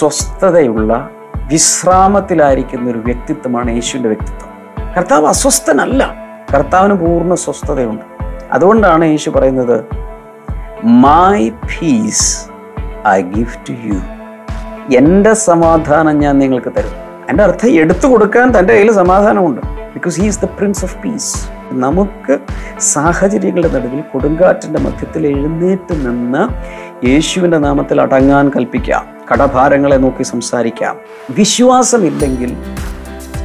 [0.00, 4.48] സ്വസ്ഥതയുള്ള വിശ്രാമത്തിലായിരിക്കുന്ന ഒരു വ്യക്തിത്വമാണ് യേശുവിന്റെ വ്യക്തിത്വം.
[4.96, 6.14] കർത്താവ് അസ്വസ്ഥനല്ല.
[6.54, 8.02] കർത്താവിന് പൂർണ സ്വസ്ഥതയുണ്ട്.
[8.52, 9.84] അതുകൊണ്ടാണ് യേശു പറയുന്നത്
[10.84, 12.46] my peace
[13.08, 14.00] I to you
[14.96, 17.26] എന്റെ സമാധാനം ഞാൻ നിങ്ങൾക്ക് തരും.
[17.28, 19.60] എന്റെ അർത്ഥം എടുത്തു കൊടുക്കാൻ തന്റെ കയ്യിൽ സമാധാനമുണ്ട്.
[19.94, 22.38] Because he is the prince of peace നമുക്ക്
[22.80, 26.48] സാഹചര്യങ്ങളുടെ നടുവിൽ കൊടുങ്കാറ്റിന്റെ മധ്യത്തിൽ എഴുന്നേറ്റ് നിന്ന്
[27.06, 29.19] യേശുവിന്റെ നാമത്തിൽ അടങ്ങാൻ കൽപ്പിക്കാം.
[29.32, 30.96] കടഭാരങ്ങളെ നോക്കി സംസാരിക്കാം.
[31.30, 32.56] വിശ്വാസമില്ലെങ്കിൽ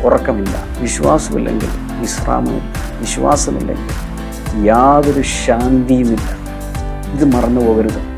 [0.03, 0.81] ഉറക്കമില്ല.
[0.81, 2.73] വിശ്വാസമില്ലെങ്കിൽ വിശ്രാമമില്ല.
[2.99, 3.93] വിശ്വാസമില്ലെങ്കിൽ
[4.67, 6.37] യാതൊരു ശാന്തിയുമില്ല.
[7.13, 8.14] ഇത് മറന്നു പോകരുത്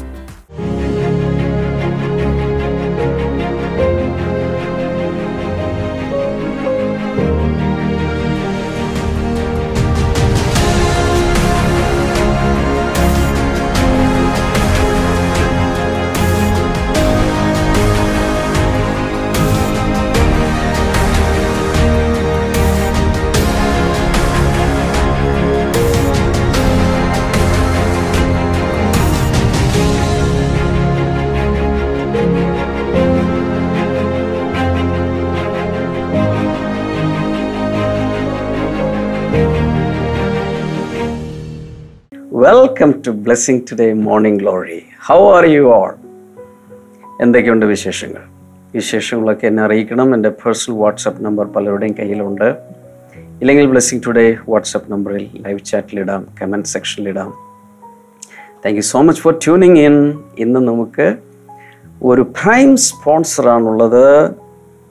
[42.78, 45.94] welcome to blessing today morning glory how are you all
[47.22, 48.22] എന്തൊക്കെയുണ്ട് വിശേഷങ്ങൾ?
[48.75, 50.16] വിശേഷങ്ങളൊക്കെ എന്നെ അറിയിക്കണം.
[50.16, 52.44] എന്റെ പേഴ്സണൽ വാട്സപ്പ് നമ്പർ പലരുടെയും കയ്യിലുണ്ട്.
[53.42, 57.33] ഇല്ലെങ്കിൽ ബ്ലെസ്സിങ് ടുഡേ വാട്സപ്പ് നമ്പറിൽ ലൈവ് ചാറ്റിലിടാം comment സെക്ഷനിലിടാം
[58.66, 59.98] thank you so much for tuning in
[60.39, 61.17] ഇന്ന് നമുക്ക്
[62.03, 64.05] ഒരു പ്രൈം സ്പോൺസറാണുള്ളത്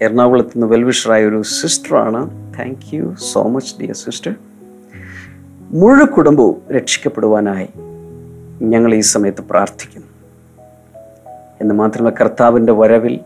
[0.03, 4.35] എറണാകുളത്ത് നിന്ന് വെൽവിഷറായ ഒരു സിസ്റ്ററാണ് thank you so much dear sister
[5.71, 7.69] മുഴു കുടുംബവും രക്ഷിക്കപ്പെടുവാനായി
[8.63, 10.07] ഞങ്ങൾ ഈ സമയത്ത് പ്രാർത്ഥിക്കുന്നു.
[11.61, 13.21] എന്ന് മാത്രമല്ല കർത്താവിന്റെ വരവിൽ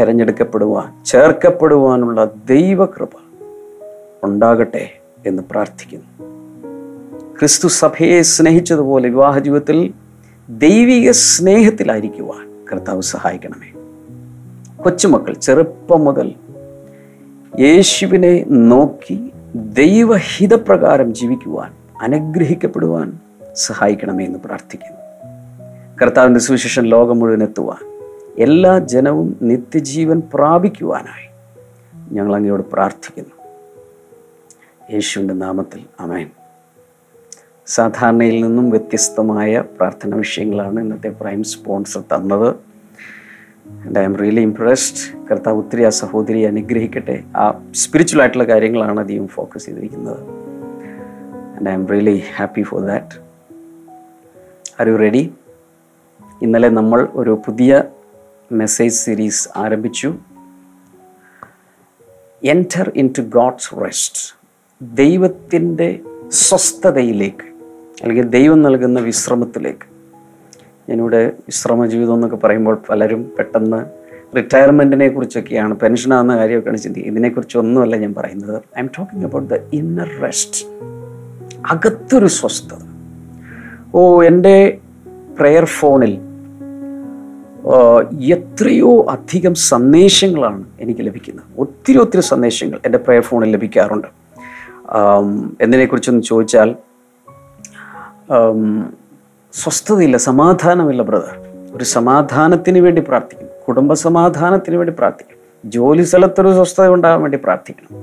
[0.00, 3.08] തിരഞ്ഞെടുക്കപ്പെടുവാൻ ചേർക്കപ്പെടുവാനുള്ള ദൈവകൃപ
[4.24, 4.90] ഉണ്ടാകട്ടെ
[5.26, 6.28] എന്ന് പ്രാർത്ഥിക്കുന്നു.
[7.38, 9.92] ക്രിസ്തു സഭയെ സ്നേഹിച്ചതുപോലെ വിവാഹ ജീവിതത്തിൽ
[10.48, 13.80] ദൈവിക സ്നേഹത്തിലായിരിക്കുവാൻ കർത്താവ് സഹായിക്കണമേ.
[14.82, 16.34] കൊച്ചുമക്കൾ ചെറുപ്പം മുതൽ
[17.60, 23.18] യേശുവിനെ നോക്കി ദൈവഹിതപ്രകാരം ജീവിക്കുവാൻ അനുഗ്രഹിക്കപ്പെടുവാൻ
[23.54, 25.00] സഹായിക്കണമേ എന്ന് പ്രാർത്ഥിക്കുന്നു.
[26.02, 27.90] കർത്താവിന്റെ സുവിശേഷം ലോകം മുഴുവൻ എത്തുവാൻ
[28.38, 31.28] എല്ലാ ജനവും നിത്യജീവൻ പ്രാപിക്കുവാനായി
[32.12, 33.34] ഞങ്ങൾ അങ്ങയോട് പ്രാർത്ഥിക്കുന്നു.
[34.92, 36.30] യേശുവിന്റെ നാമത്തിൽ അമേൻ
[37.66, 42.54] സാധാരണയിൽ നിന്നും വ്യത്യസ്തമായ പ്രാർത്ഥന വിഷയങ്ങളാണ് ഇന്നത്തെ പ്രൈം സ്പോൺസർ തന്നത്.
[43.70, 47.22] And I'm really impressed കർത്താവ് ഒത്തിരി ആ സഹോദരിയെ അനുഗ്രഹിക്കട്ടെ.
[47.36, 50.20] ആ സ്പിരിച്വൽ ആയിട്ടുള്ള കാര്യങ്ങളാണ് അധികം ഫോക്കസ് ചെയ്തിരിക്കുന്നത്.
[51.56, 53.20] And I'm really happy for that
[54.80, 55.34] are you ready
[56.42, 57.84] ഇന്നലെ നമ്മൾ ഒരു പുതിയ
[58.52, 60.14] മെസ്സേജ് സീരീസ് ആരംഭിച്ചു.
[62.44, 64.38] Enter into God's rest
[64.82, 67.46] ദൈവത്തിന്റെ സ്വസ്ഥതയിലേക്ക്
[68.02, 69.89] അല്ലെങ്കിൽ ദൈവം നൽകുന്ന വിശ്രമത്തിലേക്ക്.
[70.90, 73.84] ഞാനിവിടെ വിശ്രമ ജീവിതം എന്നൊക്കെ പറയുമ്പോൾ പലരും പെട്ടെന്ന്
[74.36, 78.56] റിട്ടയർമെന്റിനെ കുറിച്ചൊക്കെയാണ് പെൻഷനാകുന്ന കാര്യമൊക്കെയാണ് ഇതിനെക്കുറിച്ച് ഒന്നുമല്ല ഞാൻ പറയുന്നത്.
[78.80, 80.66] I'm talking about the inner rest
[81.70, 82.82] അകത്തൊരു സ്വസ്ഥത.
[83.94, 84.78] ഓ എന്റെ
[85.38, 86.18] പ്രെയർ ഫോണിൽ
[88.32, 91.44] എത്രയോ അധികം സന്ദേശങ്ങളാണ് എനിക്ക് ലഭിക്കുന്നത്.
[91.58, 94.08] ഒത്തിരി ഒത്തിരി സന്ദേശങ്ങൾ എന്റെ പ്രെയർ ഫോണിൽ ലഭിക്കാറുണ്ട്.
[95.60, 96.76] എന്നതിനെക്കുറിച്ചൊന്ന് ചോദിച്ചാൽ
[99.52, 101.40] സ്വസ്ഥതയില്ല സമാധാനമില്ല ബ്രദർ
[101.74, 107.96] ഒരു സമാധാനത്തിന് വേണ്ടി പ്രാർത്ഥിക്കണം കുടുംബ സമാധാനത്തിന് വേണ്ടി പ്രാർത്ഥിക്കണം ജോലി സ്ഥലത്തൊരു സ്വസ്ഥത ഉണ്ടാകാൻ വേണ്ടി പ്രാർത്ഥിക്കണം.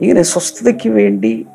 [0.00, 1.46] ഇങ്ങനെ സ്വസ്ഥതയ്ക്ക് വേണ്ടി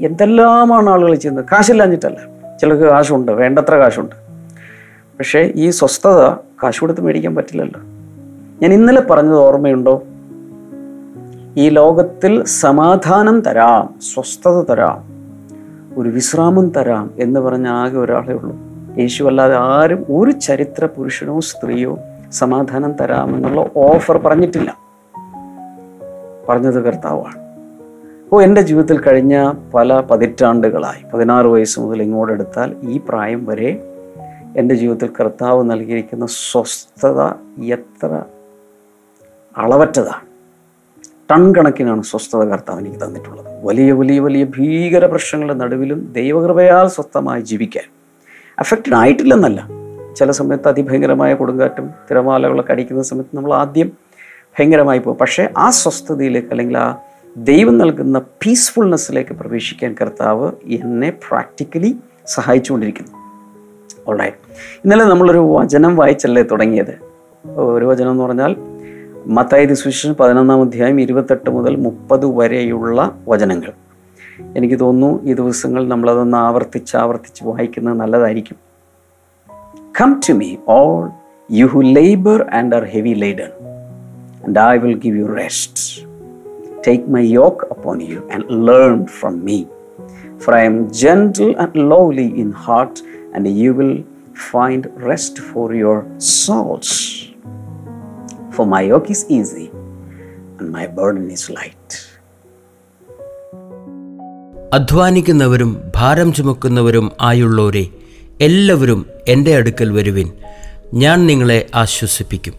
[0.00, 1.44] എന്തെല്ലാമാണ് ആളുകൾ ചെയ്യുന്നത്?
[1.52, 2.18] കാശില്ലാഞ്ഞിട്ടല്ല.
[2.60, 4.14] ചിലർക്ക് കാശുണ്ട് വേണ്ടത്ര കാശുണ്ട്.
[5.18, 7.80] പക്ഷേ ഈ സ്വസ്ഥത കാശ് കൊടുത്ത് മേടിക്കാൻ പറ്റില്ലല്ലോ.
[8.62, 10.02] ഞാൻ ഇന്നലെ പറഞ്ഞത് ഓർമ്മയുണ്ടോ?
[11.56, 15.15] ഈ ലോകത്തിൽ സമാധാനം തരാം സ്വസ്ഥത തരാം.
[15.96, 18.56] ഒരു വിശ്രാമം തരാം എന്ന് പറഞ്ഞ ആകെ ഒരാളേ ഉള്ളൂ.
[18.98, 21.98] യേശു അല്ലാതെ ആരും ഒരു ചരിത്ര പുരുഷനോ സ്ത്രീയോ
[22.32, 24.78] സമാധാനം തരാമെന്നുള്ള ഓഫർ പറഞ്ഞിട്ടില്ല.
[26.48, 27.46] പറഞ്ഞത് കർത്താവാണ്.
[28.32, 33.82] ഓ എന്റെ ജീവിതത്തിൽ കഴിഞ്ഞ പല പതിറ്റാണ്ടുകളായി പതിനാറ് വയസ്സ് മുതൽ ഇങ്ങോട്ടെടുത്താൽ ഈ പ്രായം വരെ
[34.56, 37.22] എന്റെ ജീവിതത്തിൽ കർത്താവ് നൽകിയിരിക്കുന്ന സ്വസ്ഥത
[37.64, 38.22] എത്ര
[39.58, 40.25] അളവറ്റതാണ്.
[41.30, 43.66] ടൺ കണക്കിനാണ് സ്വസ്ഥത കർത്താവ് എനിക്ക് തന്നിട്ടുള്ളത്.
[43.66, 47.84] വലിയ വലിയ വലിയ ഭീകര പ്രശ്നങ്ങളുടെ നടുവിലും ദൈവകൃപയാൽ സ്വസ്ഥമായി ജീവിക്കാൻ.
[48.58, 49.68] അഫക്റ്റഡ് ആയിട്ടില്ലെന്നല്ല.
[50.16, 53.92] ചില സമയത്ത് അതിഭയങ്കരമായ കൊടുങ്കാറ്റും തിരമാലകളൊക്കെ അടിക്കുന്ന സമയത്ത് നമ്മൾ ആദ്യം
[54.58, 55.18] ഭയങ്കരമായി പോകും.
[55.18, 56.96] പക്ഷേ ആ സ്വസ്ഥതയിലേക്ക് അല്ലെങ്കിൽ ആ
[57.36, 61.96] ദൈവം നൽകുന്ന പീസ്ഫുൾനെസ്സിലേക്ക് പ്രവേശിക്കാൻ കർത്താവ് എന്നെ പ്രാക്ടിക്കലി
[62.26, 63.10] സഹായിച്ചുകൊണ്ടിരിക്കുന്നു.
[64.08, 64.36] ഓൾറൈറ്റ്
[64.84, 67.06] ഇന്നലെ നമ്മളൊരു വചനം വായിച്ചല്ലേ തുടങ്ങിയത്?
[67.48, 68.75] ഒരു വചനം എന്ന് പറഞ്ഞാൽ
[69.28, 73.72] മത്തായത് സുവിശേഷം പതിനൊന്നാം അധ്യായം ഇരുപത്തെട്ട് മുതൽ മുപ്പത് വരെയുള്ള വചനങ്ങൾ.
[74.56, 78.56] എനിക്ക് തോന്നുന്നു ഈ ദിവസങ്ങൾ നമ്മളതൊന്ന് ആവർത്തിച്ച് ആവർത്തിച്ച് വായിക്കുന്നത് നല്ലതായിരിക്കും.
[80.00, 81.10] Come to me all
[81.50, 83.50] you who labour and are heavy laden
[84.46, 86.06] and I will give you rest
[86.88, 89.64] take my yoke upon you and learn from me
[90.44, 93.00] For I am gentle and lowly in heart
[93.36, 94.04] and you will
[94.50, 97.25] find rest for your souls.
[98.56, 99.66] For my yoke is easy,
[100.60, 102.18] and my burden is light.
[104.74, 107.86] അധ്വാനിക്കുന്നവരും ഭാരം ചുമക്കുന്നവരും ആയുള്ളവരെ
[108.40, 110.32] എല്ലാവരും എന്റെ അടുക്കൽ വരുവിൻ.
[110.94, 112.54] ഞാൻ നിങ്ങളെ ആശ്വസിപ്പിക്കും.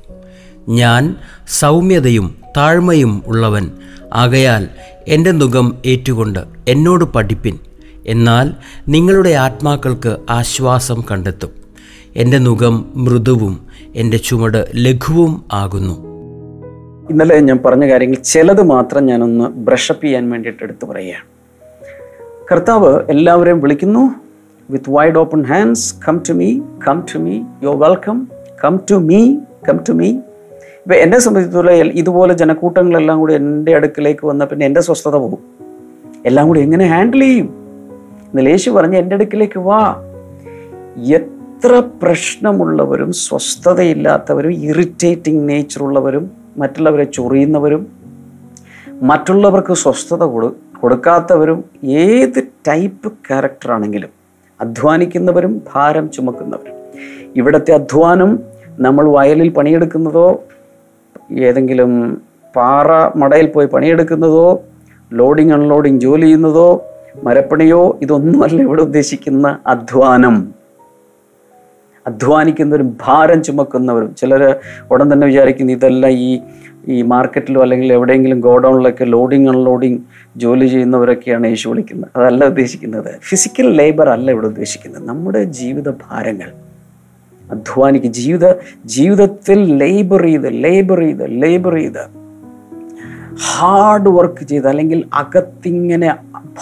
[0.70, 1.16] ഞാൻ
[1.48, 3.72] സൗമ്യതയും താഴ്മയും ഉള്ളവൻ.
[4.14, 4.70] ആകയാൽ
[5.08, 7.60] എന്റെ നുകം ഏറ്റുകൊണ്ട് എന്നോട് പഠിപ്പിൻ.
[8.08, 8.54] എന്നാൽ
[8.88, 11.50] നിങ്ങളുടെ ആത്മാക്കൾക്ക് ആശ്വാസം കണ്ടെത്തും.
[12.16, 15.94] എന്റെ നുകം മൃദുവും എന്റെ ചുമട് ലഘുവും ആകുന്നു.
[17.10, 21.26] ഇന്നലെ ഞാൻ പറഞ്ഞ കാര്യങ്ങൾ ചിലത് മാത്രം ഞാനൊന്ന് ബ്രഷപ്പ് ചെയ്യാൻ വേണ്ടിയിട്ട് എടുത്തു പറയുകയാണ്.
[22.52, 24.16] കർത്താവ് എല്ലാവരെയും വിളിക്കുന്നു.
[24.70, 28.28] With wide open hands come to me come to me yo welcome
[28.64, 29.36] come to me
[29.70, 35.16] come to me ഇപ്പം എന്നെ സംബന്ധിച്ചിടത്തോളം ഇതുപോലെ ജനക്കൂട്ടങ്ങളെല്ലാം കൂടി എന്റെ അടുക്കിലേക്ക് വന്ന പിന്നെ എന്റെ സ്വസ്ഥത
[35.16, 35.40] പോകും.
[36.26, 37.46] എല്ലാം കൂടി എങ്ങനെ ഹാൻഡിൽ ചെയ്യും?
[38.30, 40.04] എന്നാൽ യേശു പറഞ്ഞ് എന്റെ അടുക്കിലേക്ക് വാ.
[41.58, 47.88] എത്ര പ്രശ്നമുള്ളവരും സ്വസ്ഥതയില്ലാത്തവരും ഇറിറ്റേറ്റിംഗ് നേച്ചറുള്ളവരും മറ്റുള്ളവരെ ചൊറിയുന്നവരും
[49.02, 50.50] മറ്റുള്ളവർക്ക് സ്വസ്ഥത കൊടു
[50.82, 54.10] കൊടുക്കാത്തവരും ഏത് ടൈപ്പ് ക്യാരക്ടറാണെങ്കിലും
[54.62, 56.76] അധ്വാനിക്കുന്നവരും ഭാരം ചുമക്കുന്നവരും.
[57.36, 58.40] ഇവിടുത്തെ അധ്വാനം
[58.80, 60.42] നമ്മൾ വയലിൽ പണിയെടുക്കുന്നതോ
[61.32, 62.22] ഏതെങ്കിലും
[62.56, 64.64] പാറ മടയിൽ പോയി പണിയെടുക്കുന്നതോ
[65.14, 66.70] ലോഡിങ് അൺലോഡിങ് ജോലി ചെയ്യുന്നതോ
[67.24, 70.57] മരപ്പണിയോ ഇതൊന്നുമല്ല ഇവിടെ ഉദ്ദേശിക്കുന്ന അധ്വാനം.
[72.08, 74.16] അധ്വാനിക്കുന്നവരും ഭാരം ചുമക്കുന്നവരും.
[74.16, 74.56] ചിലർ
[74.92, 76.40] ഉടൻ തന്നെ വിചാരിക്കുന്നു ഇതെല്ലാം ഈ
[76.88, 79.98] ഈ മാർക്കറ്റിലോ അല്ലെങ്കിൽ എവിടെയെങ്കിലും ഗോഡൗണിലൊക്കെ ലോഡിങ് അൺലോഡിങ്
[80.38, 82.20] ജോലി ചെയ്യുന്നവരൊക്കെയാണ് യേശു വിളിക്കുന്നത്.
[82.20, 83.16] അതല്ല ഉദ്ദേശിക്കുന്നത്.
[83.30, 85.08] ഫിസിക്കൽ ലേബർ അല്ല ഇവിടെ ഉദ്ദേശിക്കുന്നത്.
[85.08, 86.52] നമ്മുടെ ജീവിത ഭാരങ്ങൾ.
[87.52, 88.54] അധ്വാനിക്കുക ജീവിത
[88.86, 92.18] ജീവിതത്തിൽ ലേബർ ചെയ്ത് ലേബർ ചെയ്ത് ലേബർ ചെയ്ത്
[93.56, 96.16] ഹാർഡ് വർക്ക് ചെയ്ത് അല്ലെങ്കിൽ അകത്തിങ്ങനെ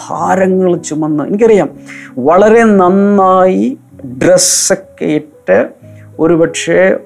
[0.08, 1.24] ഭാരങ്ങൾ ചുമന്ന്.
[1.24, 1.70] എനിക്കറിയാം.
[2.18, 5.35] വളരെ നന്നായി ഡ്രസ്സൊക്കെ ഇട്ട്
[6.18, 6.96] ഒരുപക്ഷെ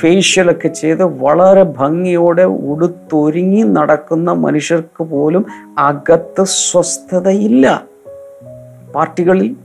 [0.00, 5.46] ഫേഷ്യലൊക്കെ ചെയ്ത് വളരെ ഭംഗിയോടെ ഉടുത്തൊരുങ്ങി നടക്കുന്ന മനുഷ്യർക്ക് പോലും
[5.78, 7.86] അകത്ത് സ്വസ്ഥതയില്ല.
[8.94, 9.56] പാർട്ടികളിൽ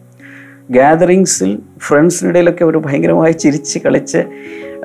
[0.72, 4.26] ഗ്യാതറിങ്സിൽ ഫ്രണ്ട്സിനിടയിലൊക്കെ അവർ ഭയങ്കരമായി ചിരിച്ച് കളിച്ച്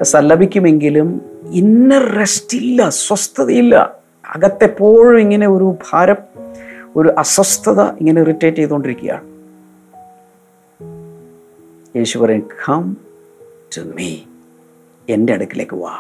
[0.03, 1.23] സല്ലപിക്കുമെങ്കിലും
[1.53, 3.97] ഇന്നർ റെസ്റ്റ് ഇല്ല സ്വസ്ഥതയില്ല.
[4.37, 6.17] അകത്തെപ്പോഴും ഇങ്ങനെ ഒരു ഭാരം
[6.97, 9.25] ഒരു അസ്വസ്ഥത ഇങ്ങനെ ഇറിറ്റേറ്റ് ചെയ്തുകൊണ്ടിരിക്കുകയാണ്.
[11.97, 13.12] യേശു പറയും
[13.77, 14.17] ടു മീ
[15.09, 15.91] എന്റെ അടുക്കിലേക്ക് വാ.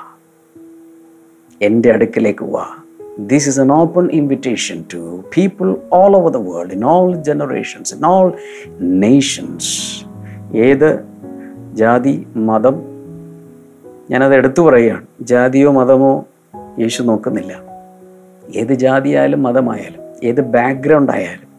[1.62, 2.66] എന്റെ അടുക്കിലേക്ക് വാ.
[3.18, 8.06] This is an open invitation to people all over the world in all generations in
[8.06, 8.32] all
[8.80, 10.04] nations
[10.56, 11.04] ഏത്
[11.74, 12.82] ജാതി മതം?
[14.10, 15.06] ഞാനത് എടുത്തു പറയുകയാണ്.
[15.20, 16.26] ജാതിയോ മതമോ
[16.80, 17.72] യേശു നോക്കുന്നില്ല.
[18.54, 21.52] ഏത് ജാതിയായാലും മതമായാലും ഏത് ബാക്ക്ഗ്രൗണ്ട് ആയാലും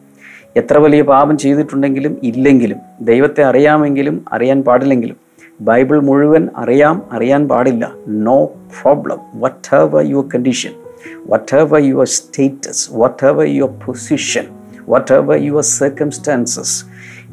[0.55, 5.22] എത്ര വലിയ പാപം ചെയ്തിട്ടുണ്ടെങ്കിലും ഇല്ലെങ്കിലും ദൈവത്തെ അറിയാമെങ്കിലും അറിയാൻ പാടില്ലെങ്കിലും
[5.67, 7.91] ബൈബിൾ മുഴുവൻ അറിയാം അറിയാൻ പാടില്ല.
[8.07, 9.19] No problem
[9.75, 10.73] whatever your condition
[11.55, 12.89] whatever your status
[13.25, 14.45] whatever your position
[15.13, 16.85] whatever your circumstances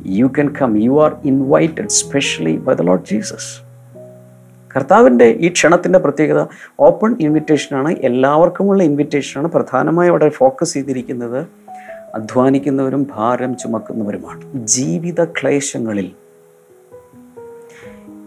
[0.06, 3.50] you can come you are invited specially by the lord Jesus
[4.76, 6.46] കർത്താവിന്റെ ഈ ക്ഷണത്തിന്റെ പ്രത്യേകത
[6.80, 11.46] ഓപ്പൺ ഇൻവിറ്റേഷനാണ് എല്ലാവർക്കുമുള്ള ഇൻവിറ്റേഷനാണ് പ്രധാനമായും അവിടെ ഫോക്കസ് ചെയ്തിരിക്കുന്നത്
[12.14, 14.66] അധ്വാനിക്കുന്നവരും ഭാരം ചുമക്കുന്നവരുമാണ്.
[14.66, 16.08] ജീവിത ക്ലേശങ്ങളിൽ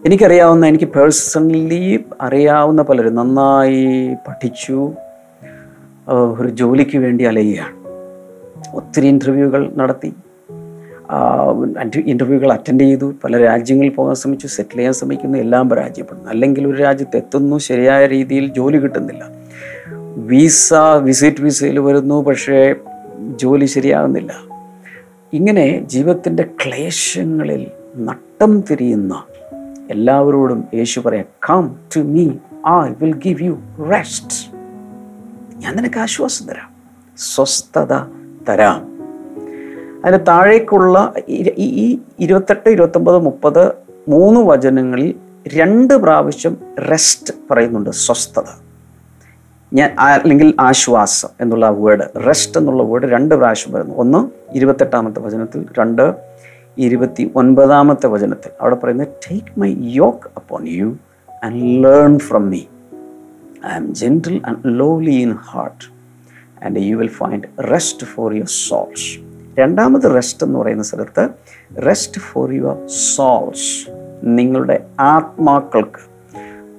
[0.05, 4.93] എനിക്കറിയാവുന്ന എനിക്ക് പേഴ്സണലി അറിയാവുന്ന പലരും നന്നായി പഠിച്ചു
[6.07, 7.75] ഒരു ജോലിക്ക് വേണ്ടി അലയുകയാണ്.
[8.75, 10.13] ഒത്തിരി ഇന്റർവ്യൂകൾ നടത്തി.
[12.05, 13.13] ഇന്റർവ്യൂകൾ അറ്റൻഡ് ചെയ്തു.
[13.24, 16.29] പല രാജ്യങ്ങളിൽ പോകാൻ ശ്രമിച്ചു സെറ്റിൽ ചെയ്യാൻ ശ്രമിക്കുന്നു എല്ലാം പരാജയപ്പെടുന്നു.
[16.29, 19.29] അല്ലെങ്കിൽ ഒരു രാജ്യത്ത് എത്തുന്നു ശരിയായ രീതിയിൽ ജോലി കിട്ടുന്നില്ല.
[20.15, 22.75] വിസ വിസിറ്റ് വിസയിൽ വരുന്നു പക്ഷേ
[23.36, 24.33] ജോലി ശരിയാകുന്നില്ല.
[25.33, 27.67] ഇങ്ങനെ ജീവിതത്തിന്റെ ക്ലേശങ്ങളിൽ
[27.98, 29.24] നട്ടം തിരിയുന്ന
[29.93, 32.23] എല്ലാവരോടും യേശു പറയാം come to me
[32.67, 33.55] I will give you
[33.91, 34.38] rest
[35.55, 36.69] ഞാൻ നിനക്ക് ആശ്വാസം തരാം
[37.17, 37.93] സ്വസ്ഥത
[38.50, 38.79] തരാം.
[40.05, 41.13] അതിന് താഴേക്കുള്ള
[41.57, 43.63] ഈ ഇരുപത്തെട്ട് ഇരുപത്തൊമ്പത് മുപ്പത്
[44.07, 45.15] മൂന്ന് വചനങ്ങളിൽ
[45.47, 46.57] രണ്ട് പ്രാവശ്യം
[46.91, 48.50] റെസ്റ്റ് പറയുന്നുണ്ട് സ്വസ്ഥത.
[49.73, 53.95] ഞാൻ അല്ലെങ്കിൽ ആശ്വാസം എന്നുള്ള വേർഡ് റെസ്റ്റ് എന്നുള്ള വേർഡ് രണ്ട് പ്രാവശ്യം പറയുന്നു.
[53.95, 54.19] ഒന്ന്
[54.55, 56.05] ഇരുപത്തെട്ടാമത്തെ വചനത്തിൽ രണ്ട്
[56.77, 60.98] ഇരുപത്തി ഒൻപതാമത്തെ വചനത്തിൽ അവിടെ പറയുന്നത് take my yoke upon you
[61.44, 62.62] and learn from me
[63.65, 65.86] I am gentle and lowly in heart
[66.65, 69.10] and you will find rest for your souls
[69.60, 71.30] രണ്ടാമത് റെസ്റ്റ് എന്ന് പറയുന്ന സ്ഥലത്ത്
[71.86, 73.70] റെസ്റ്റ് ഫോർ യുവർ സോൾസ്
[74.24, 76.12] നിങ്ങളുടെ ആത്മാക്കൾക്ക്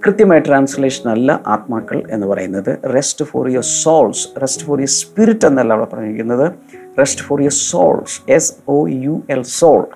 [0.07, 2.79] കൃത്യമായ ട്രാൻസ്ലേഷൻ അല്ല ആത്മാക്കൾ എന്ന് പറയുന്നത്.
[2.95, 6.53] Rest for your souls rest for your spirit എന്നല്ല അവിടെ പറഞ്ഞിരിക്കുന്നത്.
[6.99, 9.87] Rest for your souls S O U L soul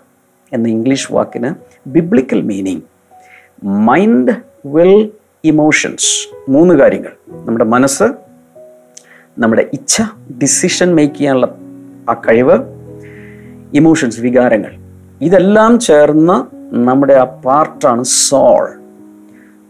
[0.53, 1.55] എന്ന ഇംഗ്ലീഷ് വാക്കിന്
[1.89, 2.81] biblical meaning
[3.65, 4.33] mind
[4.67, 5.13] will
[5.45, 6.11] emotions
[6.51, 7.13] മൂന്ന് കാര്യങ്ങൾ.
[7.31, 8.05] നമ്മുടെ മനസ്സ്
[9.39, 10.03] നമ്മുടെ ഇച്ഛ
[10.43, 11.47] ഡിസിഷൻ മേക്ക് ചെയ്യാനുള്ള
[12.11, 12.59] ആ കഴിവ്
[13.75, 14.73] ഇമോഷൻസ് വികാരങ്ങൾ.
[15.21, 18.69] ഇതെല്ലാം ചേർന്ന നമ്മുടെ ആ പാർട്ടാണ് സോൾ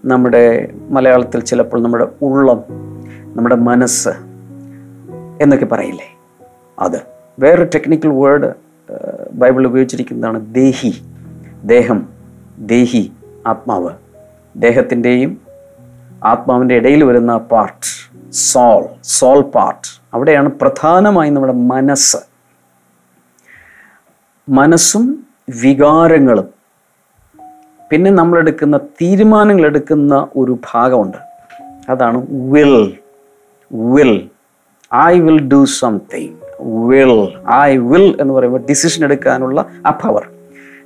[0.05, 2.65] നമ്മുടെ മലയാളത്തിൽ ചിലപ്പോൾ നമ്മുടെ ഉള്ളം
[3.37, 4.09] നമ്മുടെ മനസ്സ്
[5.43, 6.17] എന്നൊക്കെ പറയില്ലേ?
[6.79, 7.03] അത്
[7.39, 8.53] വേറെ ടെക്നിക്കൽ വേർഡ്
[9.33, 11.03] ബൈബിൾ ഉപയോഗിച്ചിരിക്കുന്നതാണ് ദേഹി.
[11.65, 12.09] ദേഹം
[12.59, 13.13] ദേഹി
[13.47, 13.91] ആത്മാവ്.
[14.57, 15.41] ദേഹത്തിന്റെയും
[16.25, 22.17] ആത്മാവിന്റെ ഇടയിൽ വരുന്ന പാർട്ട് സോൾ സോൾ പാർട്ട് അവിടെയാണ് പ്രധാനമായും നമ്മുടെ മനസ്സ്.
[24.49, 25.27] മനസ്സും
[25.63, 26.58] വികാരങ്ങളും
[27.91, 31.17] പിന്നെ നമ്മൾ എടുക്കുന്ന തീരുമാനങ്ങൾ എടുക്കുന്ന ഒരു ഭാഗമുണ്ട്.
[31.89, 32.99] അതാണ് will
[33.73, 34.31] will
[34.95, 40.29] I will do something will I will എന്ന് പറയുമ്പോൾ ഡിസിഷൻ എടുക്കാനുള്ള ആ പവർ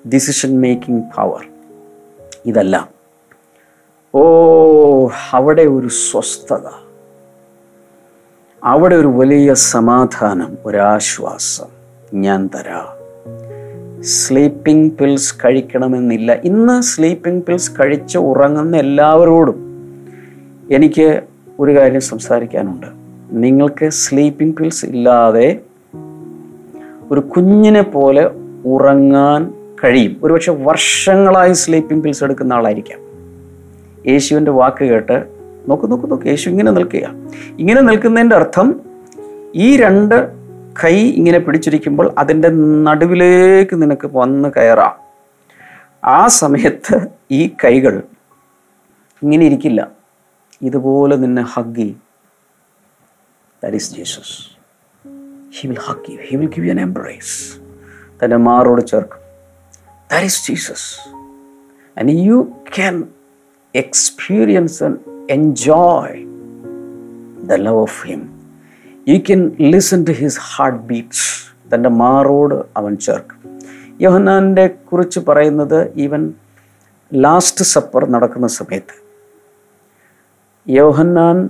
[0.09, 1.49] ഡിസിഷൻ മേക്കിംഗ് പവർ
[2.47, 2.89] ഇതല്ല.
[4.15, 4.23] ഓ
[5.33, 6.67] അവിടെ ഒരു സ്വസ്ഥത.
[8.65, 11.67] അവിടെ ഒരു വലിയ സമാധാനം ഒരാശ്വാസം
[12.15, 13.02] ഞാൻ തരാം.
[14.03, 16.33] സ്ലീപ്പിംഗ് പിൽസ് കഴിക്കണമെന്നില്ല.
[16.45, 19.55] ഇന്ന് സ്ലീപ്പിംഗ് പിൽസ് കഴിച്ച് ഉറങ്ങുന്ന എല്ലാവരോടും
[20.73, 21.21] എനിക്ക്
[21.61, 22.87] ഒരു കാര്യം സംസാരിക്കാനുണ്ട്.
[23.31, 25.61] നിങ്ങൾക്ക് സ്ലീപ്പിംഗ് പിൽസ് ഇല്ലാതെ
[27.11, 28.31] ഒരു കുഞ്ഞിനെ പോലെ
[28.65, 29.55] ഉറങ്ങാൻ
[29.85, 30.17] കഴിയും.
[30.23, 32.99] ഒരുപക്ഷെ വർഷങ്ങളായി സ്ലീപ്പിംഗ് പിൽസ് എടുക്കുന്ന ആളായിരിക്കാം.
[34.09, 35.25] യേശുവിന്റെ വാക്ക് കേട്ട്
[35.69, 36.27] നോക്ക് നോക്ക് നോക്ക്.
[36.27, 37.15] യേശു ഇങ്ങനെ നിൽക്കുക.
[37.59, 38.81] ഇങ്ങനെ നിൽക്കുന്നതിന്റെ അർത്ഥം
[39.55, 40.42] ഈ രണ്ട്
[40.85, 42.49] കൈ ഇങ്ങനെ പിടിച്ചിരിക്കുമ്പോൾ അതിന്റെ
[42.83, 45.02] നടുവിലേക്ക് നിനക്ക് വന്ന് കയറാം.
[46.05, 48.02] ആ സമയത്ത് ഈ കൈകൾ
[49.23, 49.88] ഇങ്ങനെ ഇരിക്കില്ല.
[50.62, 52.12] ഇതുപോലെ നിന്നെ ഹഗ് ചെയ്യും.
[53.79, 54.57] Jesus
[55.61, 57.61] he will hug you he will give you an embrace
[58.25, 59.19] തന്റെ മാറോട് ചേർക്കും.
[60.11, 61.09] That is Jesus
[61.99, 63.09] and you can
[63.75, 64.99] experience and
[65.31, 66.25] enjoy
[67.47, 68.32] the love of him
[69.09, 73.61] you can listen to his heart beats തന്റെ മാറോട് അവൻ ചേർക്കും.
[74.01, 76.33] യോഹന്നാനെ കുറിച്ച് പറയുന്നത് ഈവൻ
[77.15, 79.05] ലാസ്റ്റ് സപ്പർ നടക്കുന്ന സമയത്ത്.
[80.69, 81.49] യോഹന്നാൻ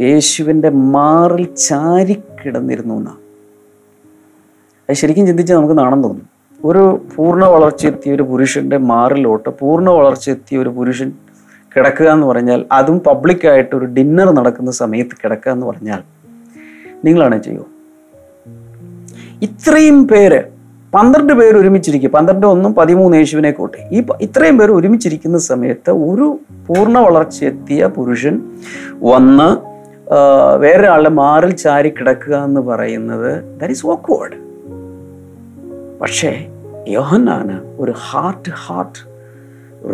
[0.00, 3.16] യേശുവിന്റെ മാറിൽ ചാരിക്കിടന്നിരുന്നു എന്നാണ്.
[4.88, 6.28] അത് ശരിക്കും ചിന്തിച്ചാൽ നമുക്ക് നാണം തോന്നും.
[6.64, 11.12] ഒരു പൂർണ വളർച്ചയെത്തിയ ഒരു പുരുഷന്റെ മാറിലോട്ട് പൂർണ വളർച്ചയെത്തിയ ഒരു പുരുഷൻ
[11.76, 16.13] കിടക്കുക എന്ന് പറഞ്ഞാൽ അതും പബ്ലിക്കായിട്ട് ഒരു ഡിന്നർ നടക്കുന്ന സമയത്ത് കിടക്കുക എന്ന് പറഞ്ഞാൽ
[17.04, 17.64] നിങ്ങളാണ് ചെയ്യൂ
[19.42, 20.42] ഇത്രയും പേര്
[20.94, 22.10] പന്ത്രണ്ട് പേര് ഒരുമിച്ചിരിക്കുക.
[22.10, 23.78] പന്ത്രണ്ട് ഒന്നും പതിമൂന്ന് യേശുവിനെ കൂട്ടി.
[23.90, 28.42] ഈ ഇത്രയും പേര് ഒരുമിച്ചിരിക്കുന്ന സമയത്ത് ഒരു പൂർണ വളർച്ചയെത്തിയ പുരുഷൻ
[28.94, 29.48] വന്ന്
[30.58, 34.36] വേറൊരാളുടെ മാറിൽ ചാരി കിടക്കുക എന്ന് പറയുന്നത് ദാറ്റ് ഈസ് ഓക്വേർഡ്
[36.00, 36.46] പക്ഷേ
[36.88, 39.00] യോഹന്നാന് ഒരു ഹാർട്ട് ഹാർട്ട്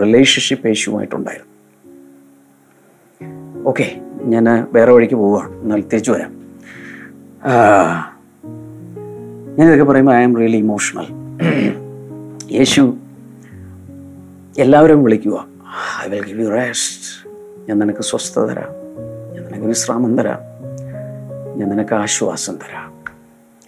[0.00, 1.49] റിലേഷൻഷിപ്പ് യേശുവുമായിട്ടുണ്ടായിരുന്നു.
[3.69, 4.00] ഓക്കെ
[4.33, 6.40] ഞാൻ വേറെ വഴിക്ക് പോവുകയാണ് എന്നാൽ തിരിച്ചു വരാം.
[9.59, 11.07] ഇതൊക്കെ പറയുമ്പോൾ I am really emotional
[12.53, 12.97] Yeshu
[14.59, 15.47] എല്ലാവരും വിളിക്കുക.
[16.07, 17.31] I will give you rest
[17.69, 18.69] ഞാൻ നിനക്ക് സ്വസ്ഥത തരാം.
[19.35, 20.39] ഞാൻ നിനക്ക് വിശ്രാമം തരാം.
[21.59, 22.93] ഞാൻ നിനക്ക് ആശ്വാസം തരാം.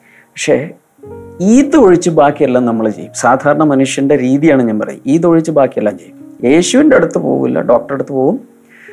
[0.07, 0.71] പക്ഷേ
[1.41, 3.13] ഇതൊഴിച്ച് ബാക്കിയെല്ലാം നമ്മൾ ചെയ്യും.
[3.15, 6.37] സാധാരണ മനുഷ്യന്റെ രീതിയാണ് ഞാൻ പറയും ഇതൊഴിച്ച് ബാക്കിയെല്ലാം ചെയ്യും.
[6.45, 8.41] യേശുവിന്റെ അടുത്ത് പോകില്ല ഡോക്ടറെ അടുത്ത് പോകും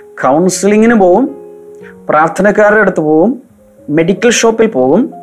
[0.06, 1.36] കൗൺസിലിങ്ങിന് പോവും.
[2.10, 3.49] പ്രാർത്ഥനക്കാരുടെ അടുത്ത് പോവും.
[3.90, 5.14] മെഡിക്കൽ ഷോപ്പിൽ പോകും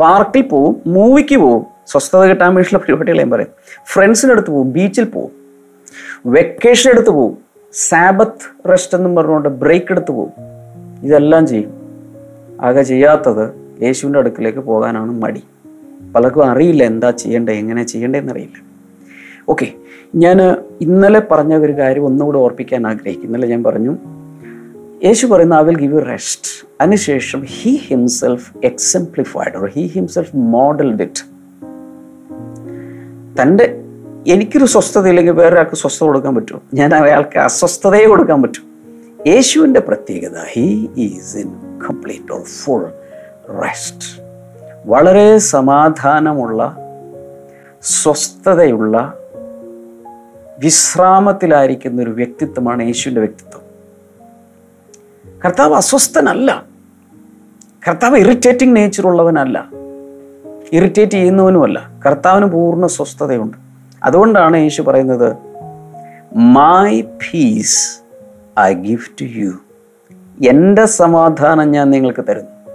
[0.00, 3.48] പാർക്കിൽ പോവും മൂവിക്ക് പോവും സ്വസ്ഥത കിട്ടാൻ വേണ്ടിയിട്ടുള്ള പരിപാടികൾ ഞാൻ പറയും.
[3.86, 5.32] ഫ്രണ്ട്സിന്റെ അടുത്ത് പോവും ബീച്ചിൽ പോവും
[6.26, 7.38] വെക്കേഷൻ എടുത്ത് പോവും
[7.74, 10.32] സാബത്ത് റെസ്റ്റ് എന്നും പറഞ്ഞുകൊണ്ട് ബ്രേക്ക് എടുത്ത് പോവും
[11.02, 11.72] ഇതെല്ലാം ചെയ്യും.
[12.60, 13.44] ആകെ ചെയ്യാത്തത്
[13.82, 15.42] യേശുവിന്റെ അടുക്കിലേക്ക് പോകാനാണ് മടി.
[16.14, 18.56] പലർക്കും അറിയില്ല എന്താ ചെയ്യേണ്ടത് എങ്ങനെ ചെയ്യേണ്ടതെന്ന് അറിയില്ല.
[19.48, 19.72] ഓക്കെ
[20.14, 20.38] ഞാൻ
[20.80, 23.92] ഇന്നലെ പറഞ്ഞ ഒരു കാര്യം ഒന്നുകൂടെ ഓർപ്പിക്കാൻ ആഗ്രഹിക്കും ഇന്നലെ ഞാൻ പറഞ്ഞു
[25.04, 31.02] യേശു പറയുന്ന I will give you rest അതിനുശേഷം he himself exemplified or he himself modelled
[31.02, 31.22] it
[33.42, 33.66] തന്റെ
[34.26, 38.64] എനിക്കൊരു സ്വസ്ഥത ഇല്ലെങ്കിൽ വേറൊരാൾക്ക് സ്വസ്ഥത കൊടുക്കാൻ പറ്റും ഞാൻ അയാൾക്ക് അസ്വസ്ഥതയെ കൊടുക്കാൻ പറ്റും.
[39.26, 41.48] യേശുവിന്റെ പ്രത്യേകത he is in
[41.88, 42.84] complete or full
[43.62, 44.10] rest
[44.86, 46.60] വളരെ സമാധാനമുള്ള
[47.82, 49.14] സ്വസ്ഥതയുള്ള
[50.58, 53.49] വിശ്രാമത്തിലായിരിക്കുന്ന ഒരു വ്യക്തിത്വമാണ് യേശുവിന്റെ വ്യക്തിത്വം.
[55.44, 56.64] കർത്താവ് അസ്വസ്ഥനല്ല.
[57.88, 59.68] കർത്താവ് ഇറിറ്റേറ്റിംഗ് നേച്ചർ ഉള്ളവനല്ല.
[60.72, 61.90] ഇറിറ്റേറ്റ് ചെയ്യുന്നവനുമല്ല.
[62.06, 63.56] കർത്താവിന് പൂർണ സ്വസ്ഥതയുണ്ട്.
[64.04, 65.36] അതുകൊണ്ടാണ് യേശു പറയുന്നത്
[66.36, 68.00] my peace
[68.60, 69.52] I to you
[70.48, 72.72] എന്റെ സമാധാനം ഞാൻ നിങ്ങൾക്ക് തരുന്നു.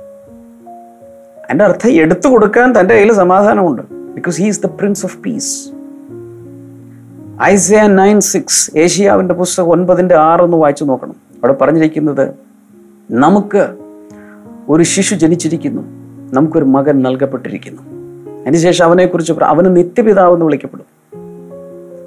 [1.50, 3.82] എന്റെ അർത്ഥം എടുത്തു കൊടുക്കാൻ തന്റെ കയ്യിൽ സമാധാനമുണ്ട്.
[3.92, 5.70] Because he is the prince of peace
[7.44, 11.12] Isaiah nine six ഏഷ്യാവിന്റെ പുസ്തകം ഒൻപതിന്റെ ഒന്ന് വായിച്ചു നോക്കണം.
[11.12, 12.45] അവിടെ പറഞ്ഞിരിക്കുന്നത്
[13.12, 13.76] നമുക്ക്
[14.70, 15.82] ഒരു ശിശു ജനിച്ചിരിക്കുന്നു.
[16.34, 17.82] നമുക്കൊരു മകൻ നൽകപ്പെട്ടിരിക്കുന്നു.
[18.42, 20.86] അതിനുശേഷം അവനെക്കുറിച്ച് അവന് നിത്യപിതാവ് എന്ന് വിളിക്കപ്പെടും.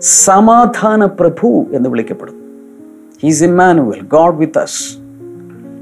[0.01, 2.43] സമാധാന പ്രഭു എന്ന് വിളിക്കപ്പെടും.
[3.23, 4.99] He's Immanuel God with us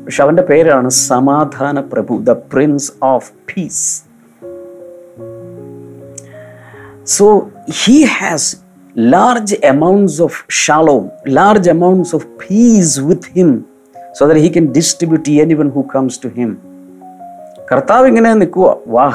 [0.04, 4.02] പക്ഷെ അവന്റെ പേരാണ് സമാധാന പ്രഭു the prince of peace
[7.04, 7.48] so
[7.84, 8.56] he has
[8.98, 13.75] large amounts of shalom large amounts of peace with him
[14.18, 16.58] so that he can distribute anyone who comes to him
[17.72, 19.12] കർത്താവ് ഇങ്ങനെ നിൽക്കുക വാ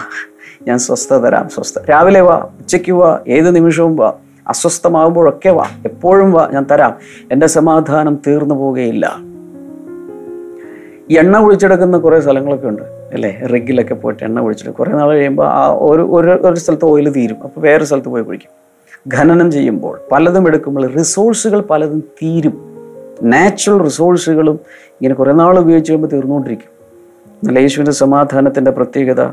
[0.68, 4.14] ഞാൻ സ്വസ്ഥ തരാം സ്വസ്ഥ രാവിലെ വാ ഉച്ചയ്ക്ക് വാ ഏത് നിമിഷവും വാ
[4.48, 6.98] അസ്വസ്ഥമാകുമ്പോഴൊക്കെ വാ എപ്പോഴും വാ ഞാൻ തരാം
[7.32, 9.20] എന്റെ സമാധാനം തീർന്നു പോവുകയില്ല.
[11.18, 13.40] എണ്ണ ഒഴിച്ചെടുക്കുന്ന കുറേ സ്ഥലങ്ങളൊക്കെ ഉണ്ട് അല്ലേ?
[13.54, 17.62] റിഗിലൊക്കെ പോയിട്ട് എണ്ണ ഒഴിച്ചെടുക്കും കുറേ നാൾ കഴിയുമ്പോൾ ആ ഒരു ഒരു ഒരു സ്ഥലത്ത് ഓയിൽ തീരും അപ്പോൾ
[17.62, 18.50] വേറെ സ്ഥലത്ത് പോയി കുഴിക്കും.
[19.18, 22.71] ഖനനം ചെയ്യുമ്പോൾ പലതും എടുക്കുമ്പോൾ റിസോഴ്സുകൾ പലതും തീരും.
[23.22, 26.72] നാച്ചുറൽ റിസോഴ്സുകളും ഇങ്ങനെ കുറേ നാൾ ഉപയോഗിച്ച് കഴിയുമ്പോൾ തീർന്നുകൊണ്ടിരിക്കും
[27.30, 29.30] എന്നാൽ യേശുവിന്റെ സമാധാനത്തിന്റെ പ്രത്യേകത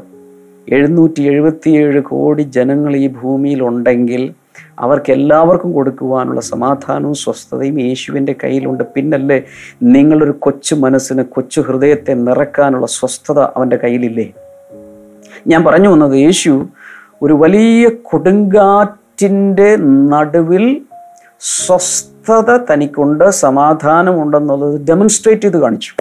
[0.68, 4.34] എഴുന്നൂറ്റി എഴുപത്തിയേഴ് കോടി ജനങ്ങൾ ഈ ഭൂമിയിലുണ്ടെങ്കിൽ
[4.78, 8.84] അവർക്ക് എല്ലാവർക്കും കൊടുക്കുവാനുള്ള സമാധാനവും സ്വസ്ഥതയും യേശുവിന്റെ കയ്യിലുണ്ട്.
[8.94, 9.42] പിന്നല്ലേ
[9.82, 14.32] നിങ്ങളൊരു കൊച്ചു മനസ്സിന് കൊച്ചു ഹൃദയത്തെ നിറക്കാനുള്ള സ്വസ്ഥത അവന്റെ കയ്യിലില്ലേ?
[15.46, 16.66] ഞാൻ പറഞ്ഞു വന്നത് യേശു
[17.22, 20.80] ഒരു വലിയ കൊടുങ്കാറ്റിന്റെ നടുവിൽ
[22.28, 25.92] സ്വസ്ഥത തനിക്കുണ്ട് സമാധാനമുണ്ടെന്നുള്ളത് ഡെമോൺസ്ട്രേറ്റ് ചെയ്ത് കാണിച്ചു.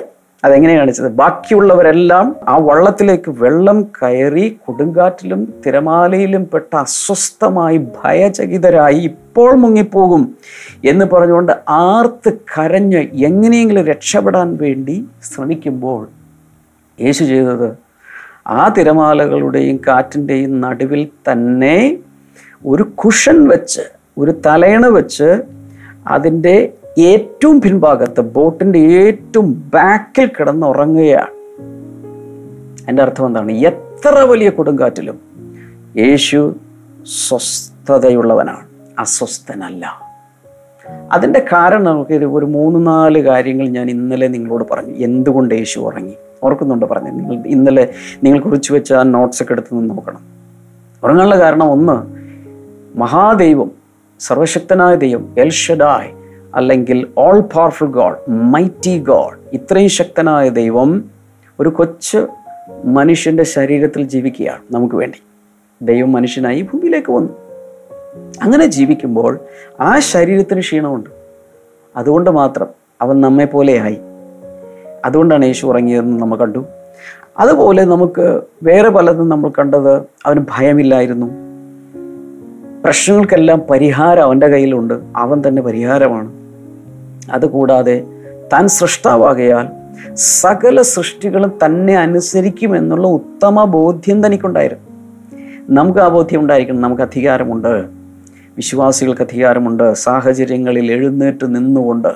[0.44, 1.08] അതെങ്ങനെ കാണിച്ചത്?
[1.20, 10.24] ബാക്കിയുള്ളവരെല്ലാം ആ വള്ളത്തിലേക്ക് വെള്ളം കയറി കൊടുങ്കാറ്റിലും തിരമാലയിലും പെട്ട അസ്വസ്ഥമായി ഭയചകിതരായി ഇപ്പോൾ മുങ്ങിപ്പോകും
[10.86, 14.98] എന്ന് പറഞ്ഞുകൊണ്ട് ആർത്ത് കരഞ്ഞ് എങ്ങനെയെങ്കിലും രക്ഷപ്പെടാൻ വേണ്ടി
[15.32, 16.02] ശ്രമിക്കുമ്പോൾ
[17.00, 17.70] യേശു ചെയ്തത്
[18.60, 21.78] ആ തിരമാലകളുടെയും കാറ്റിന്റെയും നടുവിൽ തന്നെ
[22.66, 23.86] ഒരു കുഷൻ വെച്ച്
[24.18, 25.30] ഒരു തലയണ വെച്ച്
[26.08, 31.38] അതിന്റെ ഏറ്റവും പിൻഭാഗത്ത് ബോട്ടിന്റെ ഏറ്റവും ബാക്കിൽ കിടന്ന് ഉറങ്ങുകയാണ്
[32.90, 33.52] എന്റെ അർത്ഥം എന്താണ്?
[33.52, 35.20] എത്ര വലിയ കൊടുങ്കാറ്റിലും
[35.98, 36.56] യേശു
[37.28, 38.66] സ്വസ്ഥതയുള്ളവനാണ്.
[39.00, 40.08] അസ്വസ്ഥനല്ല.
[41.12, 44.94] അതിന്റെ കാരണം നമുക്ക് ഒരു മൂന്ന് നാല് കാര്യങ്ങൾ ഞാൻ ഇന്നലെ നിങ്ങളോട് പറഞ്ഞു.
[44.94, 46.14] എന്തുകൊണ്ട് യേശു ഉറങ്ങി?
[46.44, 47.12] ഓർക്കുന്നുണ്ട് പറഞ്ഞു?
[47.12, 47.90] നിങ്ങൾ ഇന്നലെ
[48.24, 50.20] നിങ്ങൾ കുറിച്ച് വെച്ച ആ നോട്ട്സൊക്കെ എടുത്ത് നിന്ന് നോക്കണം.
[51.04, 52.18] ഉറങ്ങാനുള്ള കാരണം ഒന്ന്
[52.98, 53.72] മഹാദൈവം
[54.20, 56.12] സർവശക്തനായ ദൈവം എൽ ഷഡായ്
[56.56, 61.04] അല്ലെങ്കിൽ all powerful God mighty God ഇത്രയും ശക്തനായ ദൈവം
[61.60, 62.28] ഒരു കൊച്ചു
[62.86, 65.24] മനുഷ്യന്റെ ശരീരത്തിൽ ജീവിക്കുകയാണ് നമുക്ക് വേണ്ടി.
[65.82, 67.34] ദൈവം മനുഷ്യനായി ഭൂമിയിലേക്ക് വന്നു.
[68.42, 69.40] അങ്ങനെ ജീവിക്കുമ്പോൾ
[69.80, 71.10] ആ ശരീരത്തിന് ക്ഷീണമുണ്ട്.
[71.96, 72.68] അതുകൊണ്ട് മാത്രം
[73.02, 73.98] അവൻ നമ്മെ പോലെയായി.
[75.06, 76.66] അതുകൊണ്ടാണ് യേശു ഉറങ്ങിയതെന്ന് നമ്മൾ കണ്ടു.
[77.40, 81.47] അതുപോലെ നമുക്ക് വേറെ പലതും നമ്മൾ കണ്ടത് അവന് ഭയമില്ലായിരുന്നു.
[82.84, 84.94] പ്രശ്നങ്ങൾക്കെല്ലാം പരിഹാരം അവന്റെ കയ്യിലുണ്ട്.
[85.16, 86.32] അവൻ തന്നെ പരിഹാരമാണ്.
[87.32, 88.04] അതുകൂടാതെ
[88.54, 89.68] താൻ സൃഷ്ടാവാകയാൽ
[90.16, 94.88] സകല സൃഷ്ടികളും തന്നെ അനുസരിക്കുമെന്നുള്ള ഉത്തമ ബോധ്യം തനിക്കുണ്ടായിരുന്നു.
[95.70, 96.82] നമുക്ക് ആ ബോധ്യം ഉണ്ടായിരിക്കണം.
[96.82, 97.86] നമുക്ക് അധികാരമുണ്ട്.
[98.34, 99.94] വിശ്വാസികൾക്ക് അധികാരമുണ്ട്.
[99.94, 102.08] സാഹചര്യങ്ങളിൽ എഴുന്നേറ്റ് നിന്നുകൊണ്ട്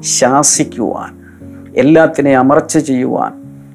[0.00, 1.24] ശാസിക്കുവാൻ
[1.76, 3.32] എല്ലാത്തിനെ അമർച്ച ചെയ്യുവാൻ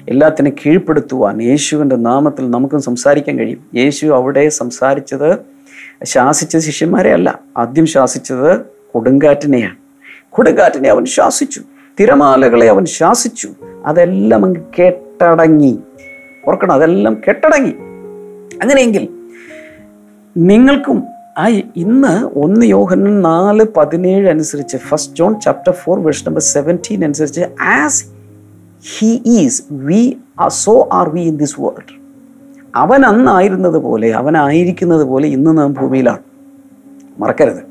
[0.08, 3.58] എല്ലാത്തിനെ കീഴ്പ്പെടുത്തുവാൻ യേശുവിന്റെ നാമത്തിൽ നമുക്കും സംസാരിക്കാൻ കഴിയും.
[3.74, 5.38] യേശു അവിടെ സംസാരിച്ചത്
[6.04, 7.40] ശാസിച്ചത് ശിഷ്യന്മാരെ അല്ല.
[7.56, 8.60] ആദ്യം ശാസിച്ചത്
[8.92, 9.76] കൊടുങ്കാറ്റിനെയാണ്.
[10.30, 11.62] കൊടുങ്കാറ്റിനെ അവൻ ശാസിച്ചു.
[12.00, 13.48] തിരമാലകളെ അവൻ ശാസിച്ചു.
[13.84, 15.78] അതെല്ലാം അങ്ങ് കേട്ടടങ്ങി.
[16.48, 17.70] ഓർക്കണം അതെല്ലാം കെട്ടടങ്ങി.
[18.62, 19.08] അങ്ങനെയെങ്കിൽ
[20.36, 21.02] നിങ്ങൾക്കും
[21.38, 27.62] ആ ഇന്ന് ഒന്ന് യോഹന്നൻ നാല് പതിനേഴ് അനുസരിച്ച് first John chapter four verse number seventeen അനുസരിച്ച്
[27.62, 28.04] as
[28.98, 30.16] he is we
[30.48, 31.99] so are we in this world
[32.74, 36.18] അവൻ അന്നായിരുന്നത് പോലെ അവനായിരിക്കുന്നത് പോലെ ഇന്ന് നാം ഭൂമിയിലാണ്.
[37.18, 37.70] മറക്കരുത്.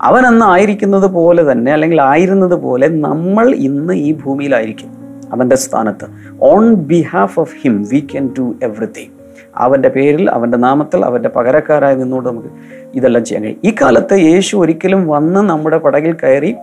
[0.00, 4.88] അവൻ അന്ന് ആയിരിക്കുന്നത് പോലെ തന്നെ അല്ലെങ്കിൽ ആയിരുന്നത് പോലെ നമ്മൾ ഇന്ന് ഈ ഭൂമിയിലായിരിക്കും
[5.32, 6.06] അവന്റെ സ്ഥാനത്ത്.
[6.42, 9.10] On behalf of him we can do everything
[9.56, 12.48] അവന്റെ പേരിൽ അവന്റെ നാമത്തിൽ അവന്റെ പകരക്കാരായി നിന്നുകൊണ്ട് നമുക്ക്
[12.94, 13.60] ഇതെല്ലാം ചെയ്യാൻ കഴിയും.
[13.64, 16.56] ഈ കാലത്ത് യേശു ഒരിക്കലും വന്ന് നമ്മുടെ പടകിൽ കയറി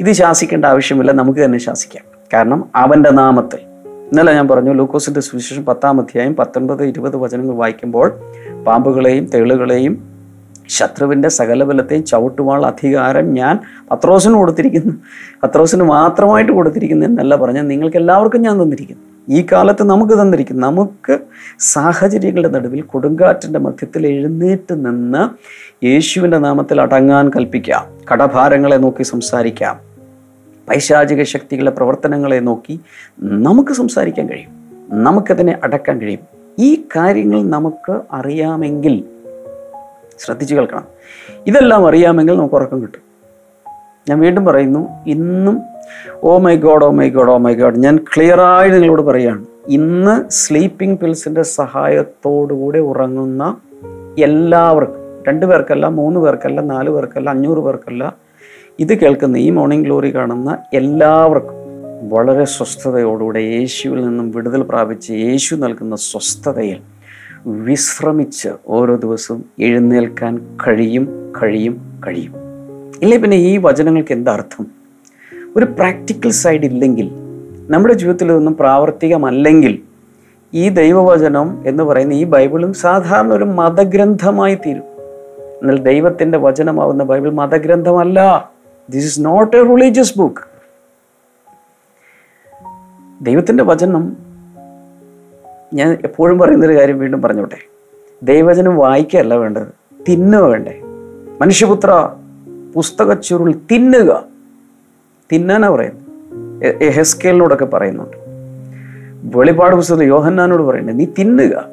[0.00, 2.04] ഇത് ശാസിക്കേണ്ട ആവശ്യമില്ല നമുക്ക് തന്നെ ശാസിക്കാം.
[2.34, 3.58] കാരണം അവന്റെ നാമത്തിൽ
[4.06, 8.12] ഇന്നലെ ഞാൻ പറഞ്ഞു ലൂക്കോസിന്റെ സുവിശേഷം പത്താം അധ്യായം പത്തൊൻപത് ഇരുപത് വചനങ്ങൾ വായിക്കുമ്പോൾ
[8.66, 10.02] പാമ്പുകളെയും തേളുകളെയും
[10.68, 13.58] ശത്രുവിന്റെ സകലബലത്തെയും ചവിട്ടുവാൾ അധികാരം ഞാൻ
[13.90, 14.92] പത്രോസിന് കൊടുത്തിരിക്കുന്നു.
[15.42, 19.36] പത്രോസിന് മാത്രമായിട്ട് കൊടുത്തിരിക്കുന്നു എന്നല്ല പറഞ്ഞാൽ നിങ്ങൾക്ക് എല്ലാവർക്കും ഞാൻ തന്നിരിക്കുന്നു.
[19.36, 20.66] ഈ കാലത്ത് നമുക്ക് തന്നിരിക്കുന്നു.
[20.66, 21.18] നമുക്ക്
[21.58, 25.28] സാഹചര്യങ്ങളുടെ നടുവിൽ കൊടുങ്കാറ്റിന്റെ മധ്യത്തിൽ എഴുന്നേറ്റ് നിന്ന്
[25.84, 27.84] യേശുവിന്റെ നാമത്തിൽ അടങ്ങാൻ കൽപ്പിക്കാം.
[28.12, 29.85] കടഭാരങ്ങളെ നോക്കി സംസാരിക്കാം.
[30.68, 32.80] പൈശാചിക ശക്തികളുടെ പ്രവർത്തനങ്ങളെ നോക്കി
[33.20, 34.70] നമുക്ക് സംസാരിക്കാൻ കഴിയും.
[35.04, 36.20] നമുക്കതിനെ അടക്കാൻ കഴിയും.
[36.58, 39.04] ഈ കാര്യങ്ങൾ നമുക്ക് അറിയാമെങ്കിൽ
[40.18, 40.84] ശ്രദ്ധിച്ചു കേൾക്കണം.
[41.46, 43.06] ഇതെല്ലാം അറിയാമെങ്കിൽ നമുക്ക് ഉറക്കം കിട്ടും.
[44.08, 45.62] ഞാൻ വീണ്ടും പറയുന്നു ഇന്നും
[46.22, 49.44] ഓ my God oh my God oh my God ഞാൻ ക്ലിയറായി നിങ്ങളോട് പറയുകയാണ്.
[49.68, 53.56] ഇന്ന് സ്ലീപ്പിംഗ് പിൽസിന്റെ സഹായത്തോടുകൂടെ ഉറങ്ങുന്ന
[54.18, 58.25] എല്ലാവർക്കും രണ്ട് പേർക്കല്ല മൂന്ന് പേർക്കല്ല നാല് പേർക്കല്ല അഞ്ഞൂറ് പേർക്കല്ല
[58.80, 61.54] ഇത് കേൾക്കുന്ന ഈ മോർണിംഗ് ഗ്ലോറി കാണുന്ന എല്ലാവർക്കും
[62.08, 66.80] വളരെ സ്വസ്ഥതയോടുകൂടെ യേശുവിൽ നിന്നും വിടുതൽ പ്രാപിച്ച് യേശു നൽകുന്ന സ്വസ്ഥതയിൽ
[67.46, 72.34] വിശ്രമിച്ച് ഓരോ ദിവസവും എഴുന്നേൽക്കാൻ കഴിയും കഴിയും കഴിയും.
[73.02, 74.66] ഇല്ലേ പിന്നെ ഈ വചനങ്ങൾക്ക് എന്തർത്ഥം
[75.56, 77.10] ഒരു പ്രാക്ടിക്കൽ സൈഡ് ഇല്ലെങ്കിൽ
[77.68, 79.78] നമ്മുടെ ജീവിതത്തിൽ ഇതൊന്നും പ്രാവർത്തികമല്ലെങ്കിൽ
[80.54, 84.82] ഈ ദൈവവചനം എന്ന് പറയുന്ന ഈ ബൈബിളും സാധാരണ ഒരു മതഗ്രന്ഥമായി തീരും.
[85.62, 88.50] എന്നാൽ ദൈവത്തിന്റെ വചനമാവുന്ന Bible മതഗ്രന്ഥമല്ല.
[88.90, 90.40] This is not a religious book
[93.22, 94.16] ദൈവത്തിന്റെ വചനം
[95.74, 97.56] ഞാൻ എപ്പോഴും പറയുന്നൊരു കാര്യം വീണ്ടും പറഞ്ഞോട്ടെ.
[98.22, 99.66] ദൈവവചനം വായിക്കുകയല്ല വേണ്ടത്
[100.08, 100.80] തിന്നുക വേണ്ടേ.
[101.40, 102.08] മനുഷ്യപുത്ര
[102.74, 104.24] പുസ്തക ചുരുൾ തിന്നുക.
[105.32, 106.90] തിന്നാനാ പറയുന്നത്.
[106.90, 108.16] ഹെസ്കേലിനോടൊക്കെ പറയുന്നുണ്ട്.
[109.36, 111.66] വെളിപാട് പുസ്തകത്തിൽ യോഹന്നാനോട് പറയുന്നത് നീ തിന്നുക.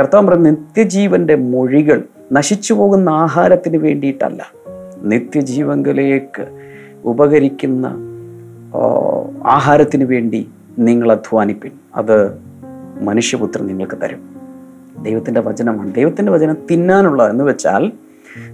[0.00, 4.61] കർത്താവ് പറയുന്നത് നിത്യജീവന്റെ മൊഴികൾ നശിച്ചു പോകുന്ന ആഹാരത്തിന് വേണ്ടിയിട്ടല്ല.
[5.02, 6.58] നിത്യജീവങ്കലേക്ക്
[7.04, 7.96] ഉപകരിക്കുന്ന
[9.46, 11.70] ആഹാരത്തിന് വേണ്ടി നിങ്ങൾ അധ്വാനിപ്പിൻ.
[11.94, 12.38] അത്
[13.00, 14.36] മനുഷ്യപുത്രൻ നിങ്ങൾക്ക് തരും.
[15.02, 15.94] ദൈവത്തിന്റെ വചനമാണ്.
[15.94, 17.92] ദൈവത്തിന്റെ വചനം തിന്നാനുള്ള എന്ന് വെച്ചാൽ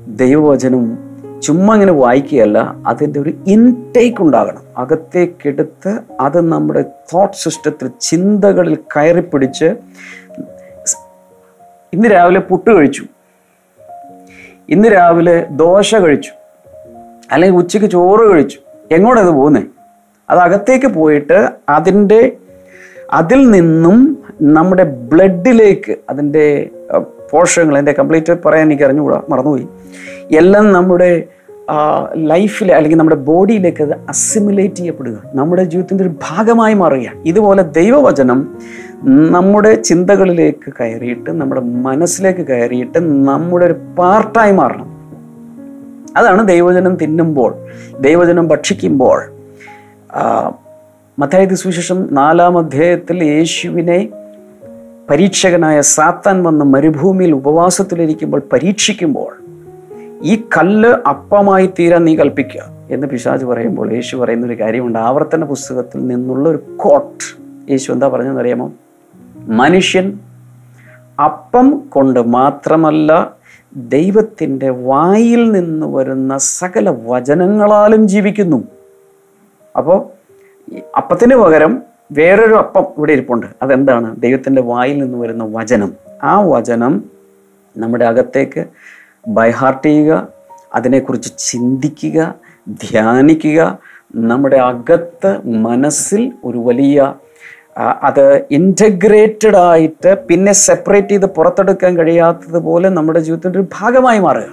[0.08, 0.98] ദൈവവചനം
[1.42, 4.62] ചുമ്മാ ഇങ്ങനെ വായിക്കുകയല്ല അതിന്റെ ഒരു ഇൻടേക്ക് ഉണ്ടാകണം.
[4.76, 9.64] അകത്തേക്കെടുത്ത് അത് നമ്മുടെ തോട്ട് സിസ്റ്റത്തിൽ ചിന്തകളിൽ കയറിപ്പിടിച്ച്
[11.92, 13.04] ഇന്ന് രാവിലെ പുട്ട് കഴിച്ചു.
[14.68, 16.30] ഇന്ന് രാവിലെ ദോശ കഴിച്ചു.
[17.32, 18.58] അല്ലെങ്കിൽ ഉച്ചയ്ക്ക് ചോറ് കഴിച്ചു.
[18.90, 19.62] എങ്ങോട്ടത് പോകുന്നേ?
[20.30, 22.36] അത് അകത്തേക്ക് പോയിട്ട് അതിന്റെ
[23.12, 26.70] അതിൽ നിന്നും നമ്മുടെ ബ്ലഡിലേക്ക് അതിന്റെ
[27.30, 29.68] പോഷകങ്ങൾ എന്റെ കംപ്ലീറ്റ് പറയാൻ എനിക്ക് അറിഞ്ഞുകൂടാ മറന്നുപോയി.
[30.36, 31.24] എല്ലാം നമ്മുടെ
[32.16, 35.22] ലൈഫിൽ അല്ലെങ്കിൽ നമ്മുടെ ബോഡിയിലേക്ക് അത് അസിമുലേറ്റ് ചെയ്യപ്പെടുക.
[35.34, 37.22] നമ്മുടെ ജീവിതത്തിന്റെ ഒരു ഭാഗമായി മാറുകയാണ്.
[37.26, 38.58] ഇതുപോലെ ദൈവവചനം
[39.04, 44.88] നമ്മുടെ ചിന്തകളിലേക്ക് കയറിയിട്ട് നമ്മുടെ മനസ്സിലേക്ക് കയറിയിട്ട് നമ്മുടെ ഒരു പാർട്ടായി മാറണം.
[46.16, 47.54] അതാണ് ദൈവജനം തിന്നുമ്പോൾ
[48.00, 49.20] ദൈവജനം ഭക്ഷിക്കുമ്പോൾ.
[51.18, 54.08] മത്തായത് മത്തായി സുവിശേഷം നാലാം അധ്യായത്തിൽ യേശുവിനെ
[55.10, 59.42] പരീക്ഷകനായ സാത്താൻ വന്ന് മരുഭൂമിയിൽ ഉപവാസത്തിലിരിക്കുമ്പോൾ പരീക്ഷിക്കുമ്പോൾ
[60.22, 64.98] ഈ കല്ല് അപ്പമായി തീരാൻ നീ കൽപ്പിക്കുക എന്ന് പിശാജ് പറയുമ്പോൾ യേശു പറയുന്ന ഒരു കാര്യമുണ്ട്.
[64.98, 67.48] ആവർത്തന പുസ്തകത്തിൽ നിന്നുള്ള ഒരു കോട്ട്.
[67.70, 68.72] യേശു എന്താ പറഞ്ഞതെന്ന് അറിയാമോ
[69.48, 70.18] മനുഷ്യൻ
[71.24, 73.30] അപ്പം കൊണ്ട് മാത്രമല്ല
[73.76, 78.64] ദൈവത്തിന്റെ വായിൽ നിന്ന് വരുന്ന സകല വചനങ്ങളാലും ജീവിക്കുന്നു.
[79.76, 80.06] അപ്പോൾ
[80.96, 81.82] അപ്പത്തിന് പകരം
[82.12, 83.46] വേറൊരു അപ്പം ഇവിടെ ഇരിപ്പുണ്ട്.
[83.62, 84.20] അതെന്താണ്?
[84.20, 85.92] ദൈവത്തിന്റെ വായിൽ നിന്ന് വരുന്ന വചനം.
[86.22, 87.04] ആ വചനം
[87.76, 88.64] നമ്മുടെ അകത്തേക്ക്
[89.28, 90.28] ബൈഹാർട്ട് ചെയ്യുക
[90.74, 92.34] അതിനെക്കുറിച്ച് ചിന്തിക്കുക
[92.68, 93.78] ധ്യാനിക്കുക
[94.14, 97.14] നമ്മുടെ അകത്ത് മനസ്സിൽ ഒരു വലിയ
[97.78, 104.44] അത് ഇന്റഗ്രേറ്റഡ് ആയിട്ട് പിന്നെ സെപ്പറേറ്റ് ചെയ്ത് പുറത്തെടുക്കാൻ കഴിയാത്തതുപോലെ നമ്മുടെ ജീവിതത്തിന്റെ ഒരു ഭാഗമായി മാറുക.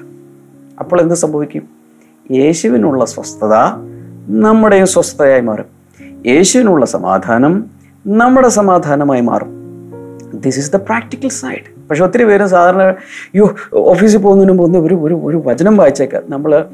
[0.80, 1.64] അപ്പോൾ എന്ത് സംഭവിക്കും?
[2.32, 3.56] യേശുവിനുള്ള സ്വസ്ഥത
[4.28, 5.66] നമ്മുടെയും സ്വസ്ഥതയായി മാറും.
[6.26, 7.66] യേശുവിനുള്ള സമാധാനം
[8.08, 9.52] നമ്മുടെ സമാധാനമായി മാറും.
[10.34, 12.96] This is the practical side പക്ഷെ ഒത്തിരി പേര് സാധാരണ
[13.36, 16.24] യോ ഓഫീസിൽ പോകുന്നതിന് മുമ്പ് ഒരു ഒരു ഒരു വചനം വായിച്ചേക്കാം.
[16.30, 16.66] നമ്മൾ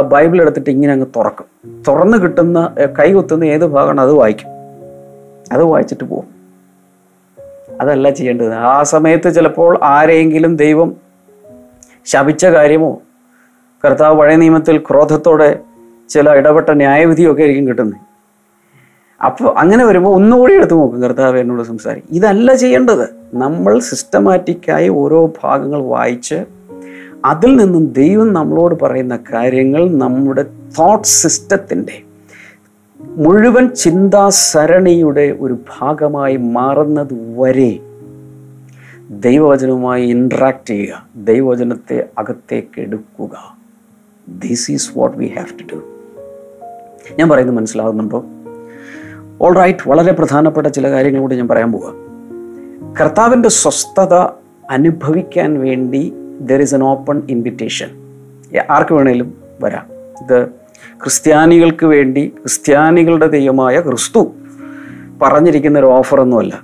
[0.00, 1.46] ബൈബിൾ എടുത്തിട്ട് ഇങ്ങനെ അങ്ങ് തുറക്കും.
[1.88, 4.57] തുറന്ന് കിട്ടുന്ന കൈ കുത്തുന്ന ഏത് ഭാഗമാണ് അത് വായിക്കും.
[5.52, 6.38] അത് വായിച്ചിട്ട് പോകും
[7.80, 8.54] അതല്ല ചെയ്യേണ്ടത്.
[8.54, 10.96] ആ സമയത്ത് ചിലപ്പോൾ ആരെയെങ്കിലും ദൈവം
[12.06, 13.02] ശപിച്ച കാര്യമോ
[13.84, 15.58] കർത്താവ് പഴയ നിയമത്തിൽ ക്രോധത്തോടെ
[16.08, 18.00] ചില ഇടപെട്ട ന്യായവിധിയൊക്കെ ആയിരിക്കും കിട്ടുന്നത്.
[19.24, 22.16] അപ്പോൾ അങ്ങനെ വരുമ്പോൾ ഒന്നുകൂടി എടുത്തു നോക്കും കർത്താവ് എന്നോട് സംസാരിക്കും.
[22.16, 23.08] ഇതല്ല ചെയ്യേണ്ടത്.
[23.34, 26.44] നമ്മൾ സിസ്റ്റമാറ്റിക്കായി ഓരോ ഭാഗങ്ങൾ വായിച്ച്
[27.24, 32.02] അതിൽ നിന്നും ദൈവം നമ്മളോട് പറയുന്ന കാര്യങ്ങൾ നമ്മുടെ തോട്ട് സിസ്റ്റത്തിന്റെ
[33.00, 37.78] മുഴുവൻ ചിന്താസരണിയുടെ ഒരു ഭാഗമായി മാറുന്നത് വരെ
[39.10, 43.56] ദൈവവചനവുമായി ഇൻട്രാക്ട് ചെയ്യുക ദൈവവചനത്തെ അകത്തേക്ക് എടുക്കുക.
[44.28, 45.80] This is what we have to do
[47.18, 48.24] ഞാൻ പറയുന്നത് മനസ്സിലാകുന്നുണ്ടോ?
[49.40, 51.94] ഓൾ റൈറ്റ് വളരെ പ്രധാനപ്പെട്ട ചില കാര്യങ്ങൾ കൂടി ഞാൻ പറയാൻ പോവുക
[53.00, 54.14] കർത്താവിന്റെ സ്വസ്ഥത
[54.70, 57.88] അനുഭവിക്കാൻ വേണ്ടി there is an open invitation
[58.70, 59.86] ആർക്ക് വേണേലും വരാം.
[60.24, 60.57] ഇത്
[61.02, 64.32] ക്രിസ്ത്യാനികൾക്ക് വേണ്ടി ക്രിസ്ത്യാനികളുടെ ദൈവമായ ക്രിസ്തു
[65.22, 66.62] പറഞ്ഞിരിക്കുന്ന ഒരു ഓഫറൊന്നുമല്ല.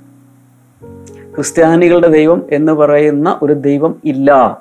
[1.34, 4.58] ക്രിസ്ത്യാനികളുടെ ദൈവം എന്ന് പറയുന്ന ഒരു ദൈവം ഇല്ല.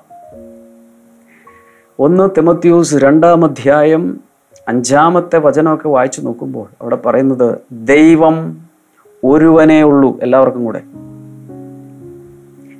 [1.99, 4.19] ഒന്ന് തെമത്യൂസ് രണ്ടാം അധ്യായം
[4.67, 8.57] അഞ്ചാമത്തെ വചനമൊക്കെ വായിച്ചു നോക്കുമ്പോൾ അവിടെ പറയുന്നത് ദൈവം
[9.23, 10.81] ഒരുവനേ ഉള്ളൂ എല്ലാവർക്കും കൂടെ.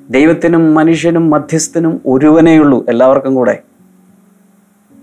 [0.10, 3.62] ദൈവത്തിനും മനുഷ്യനും മധ്യസ്ഥനും ഒരുവനേ ഉള്ളൂ എല്ലാവർക്കും കൂടെ.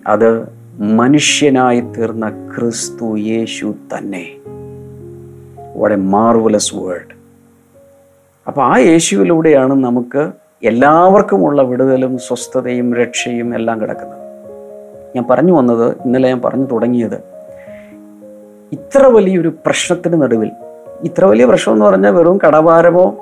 [0.06, 4.36] അത് മനുഷ്യനായി തീർന്ന ക്രിസ്തു യേശു തന്നെ.
[5.76, 7.14] വാട്ട് എ മാർവലസ് വേൾഡ്
[8.46, 10.30] അപ്പോൾ ആ യേശുവിലൂടെയാണ് നമുക്ക്
[10.62, 14.18] എല്ലാവർക്കുമുള്ള വിടുതലും സ്വസ്ഥതയും രക്ഷയും എല്ലാം കിടക്കുന്നത്.
[15.16, 17.16] ഞാൻ പറഞ്ഞു വന്നത് ഇന്നലെ ഞാൻ പറഞ്ഞു തുടങ്ങിയത്
[18.72, 20.50] ഇത്ര വലിയൊരു പ്രശ്നത്തിന് നടുവിൽ
[21.04, 23.16] ഇത്ര വലിയ പ്രശ്നം എന്ന് പറഞ്ഞാൽ വെറും കടഭാരമോ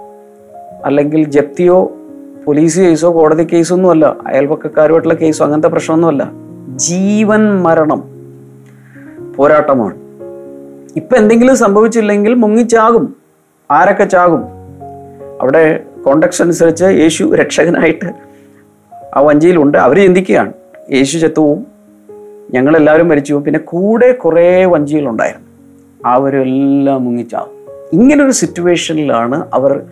[0.85, 1.93] അല്ലെങ്കിൽ ജപ്തിയോ
[2.47, 6.48] പോലീസ് കേസോ കോടതി കേസൊന്നുമല്ല അയൽപക്കക്കാരുമായിട്ടുള്ള കേസോ അങ്ങനത്തെ പ്രശ്നമൊന്നുമല്ല.
[6.77, 8.03] ജീവൻ മരണം
[9.37, 9.95] പോരാട്ടമാണ്.
[10.97, 13.17] ഇപ്പൊ എന്തെങ്കിലും സംഭവിച്ചില്ലെങ്കിൽ മുങ്ങിച്ചാകും.
[13.71, 14.45] ആരൊക്കെ ചാകും?
[15.41, 18.07] അവിടെ കോണ്ടക്സ് അനുസരിച്ച് യേശു രക്ഷകനായിട്ട്
[19.17, 19.79] ആ വഞ്ചിയിലുണ്ട്.
[19.79, 20.53] അവർ ചിന്തിക്കുകയാണ്.
[20.93, 21.67] യേശു ചത്തുവും
[22.51, 25.49] ഞങ്ങളെല്ലാവരും മരിച്ചു പോകും പിന്നെ കൂടെ കുറേ വഞ്ചികളുണ്ടായിരുന്നു.
[26.07, 27.51] അവരെല്ലാം മുങ്ങിച്ചാകും.
[27.93, 29.87] ഇങ്ങനൊരു സിറ്റുവേഷനിലാണ് അവർ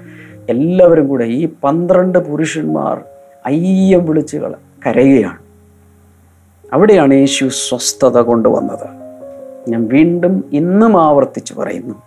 [0.49, 3.01] എല്ലാവരും കൂടെ ഈ പന്ത്രണ്ട് പുരുഷന്മാർ
[3.47, 4.55] അയ്യം വിളിച്ചുകള
[4.87, 5.46] കരയുകയാണ്.
[6.73, 9.07] അവിടെയാണ് യേശു സ്വസ്ഥത കൊണ്ടുവന്നത്.
[9.69, 12.03] ഞാൻ വീണ്ടും ഇന്നും ആവർത്തിച്ച് പറയുന്നു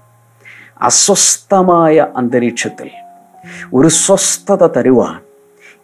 [0.82, 2.89] അസ്വസ്ഥമായ അന്തരീക്ഷത്തിൽ
[3.74, 5.19] ഒരു സ്വസ്ഥത തരുവാൻ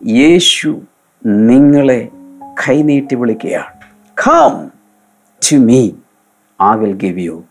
[0.08, 0.82] യേശു
[1.26, 2.10] നിങ്ങളെ
[2.68, 3.74] കൈനീട്ടി വിളിക്കുകയാണ്.
[4.28, 4.72] Come
[5.52, 5.90] to me
[6.64, 7.44] I will give you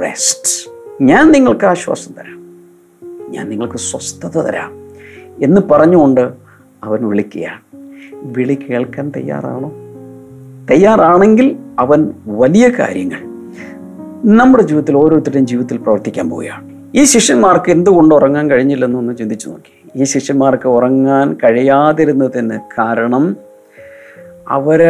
[0.00, 2.44] rest ഞാൻ നിങ്ങൾക്ക് ആശ്വാസം തരാം.
[3.32, 4.72] ഞാൻ നിങ്ങൾക്ക് സ്വസ്ഥത തരാം
[5.44, 6.32] എന്ന് പറഞ്ഞുകൊണ്ട്
[6.84, 7.60] അവൻ വിളിക്കുകയാണ്.
[8.14, 9.83] വിളി കേൾക്കാൻ തയ്യാറാണോ?
[10.70, 13.20] തയ്യാറാണെങ്കിൽ അവൻ വലിയ കാര്യങ്ങൾ.
[14.24, 16.70] നമ്മുടെ ജീവിതത്തിൽ ഓരോരുത്തരുടെയും ജീവിതത്തിൽ പ്രവർത്തിക്കാൻ പോവുകയാണ്.
[16.94, 20.00] ഈ ശിഷ്യന്മാർക്ക് എന്തുകൊണ്ട് ഉറങ്ങാൻ കഴിഞ്ഞില്ലെന്നൊന്ന് ചിന്തിച്ചു നോക്കി.
[20.00, 23.36] ഈ ശിഷ്യന്മാർക്ക് ഉറങ്ങാൻ കഴിയാതിരുന്നതിന് കാരണം
[24.48, 24.82] അവർ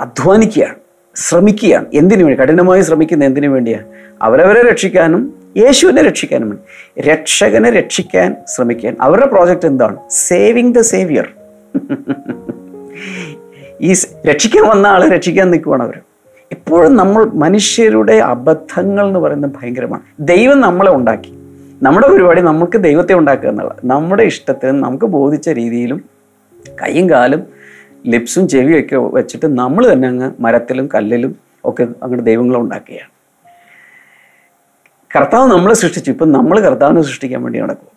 [0.00, 0.76] അധ്വാനിക്കുകയാണ്
[1.16, 1.86] ശ്രമിക്കുകയാണ്.
[1.94, 2.42] എന്തിനു വേണ്ടി?
[2.42, 3.84] കഠിനമായി ശ്രമിക്കുന്ന എന്തിനു വേണ്ടിയാണ്
[4.22, 6.58] അവരവരെ രക്ഷിക്കാനും യേശുവിനെ രക്ഷിക്കാനും
[7.00, 8.96] രക്ഷകനെ രക്ഷിക്കാൻ ശ്രമിക്കാൻ.
[9.00, 9.96] അവരുടെ പ്രോജക്റ്റ് എന്താണ്?
[10.10, 11.28] സേവിങ് ദ സേവിയർ
[13.80, 13.92] ഈ
[14.26, 16.00] രക്ഷിക്കാൻ വന്ന ആളെ രക്ഷിക്കാൻ നിൽക്കുവാണ് അവർ
[16.52, 20.02] എപ്പോഴും നമ്മൾ മനുഷ്യരുടെ അബദ്ധങ്ങൾ എന്ന് പറയുന്നത് ഭയങ്കരമാണ്.
[20.20, 21.38] ദൈവം നമ്മളെ ഉണ്ടാക്കി.
[21.82, 26.04] നമ്മുടെ പരിപാടി നമുക്ക് ദൈവത്തെ ഉണ്ടാക്കുക എന്നുള്ള നമ്മുടെ ഇഷ്ടത്തിന് നമുക്ക് ബോധിച്ച രീതിയിലും
[26.82, 27.46] കൈയും കാലും
[28.06, 33.10] ലിപ്സും ചെവിയും ഒക്കെ വെച്ചിട്ട് നമ്മൾ തന്നെ അങ്ങ് മരത്തിലും കല്ലിലും ഒക്കെ അങ്ങോട്ട് ദൈവങ്ങളെ ഉണ്ടാക്കുകയാണ്.
[35.16, 36.10] കർത്താവ് നമ്മളെ സൃഷ്ടിച്ചു.
[36.10, 37.92] ഇപ്പം നമ്മൾ കർത്താവിനെ സൃഷ്ടിക്കാൻ വേണ്ടി നടക്കും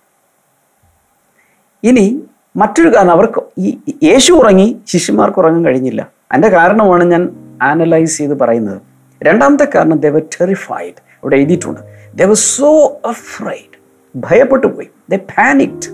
[1.83, 2.23] ഇനി
[2.55, 6.09] മറ്റൊരു കാരണം അവർക്ക് ഈ യേശു ഉറങ്ങി ശിഷ്യന്മാർക്ക് ഉറങ്ങാൻ കഴിഞ്ഞില്ല.
[6.31, 7.29] അതിന്റെ കാരണമാണ് ഞാൻ
[7.61, 8.81] ആനലൈസ് ചെയ്ത് പറയുന്നത്.
[9.23, 11.79] രണ്ടാമത്തെ കാരണം ദ ടെറിഫൈഡ് ഇവിടെ എഴുതിയിട്ടുണ്ട്.
[12.25, 13.79] വർ സോ അഫ്രൈഡ്
[14.15, 15.89] ഭയപ്പെട്ടു പോയി the panicked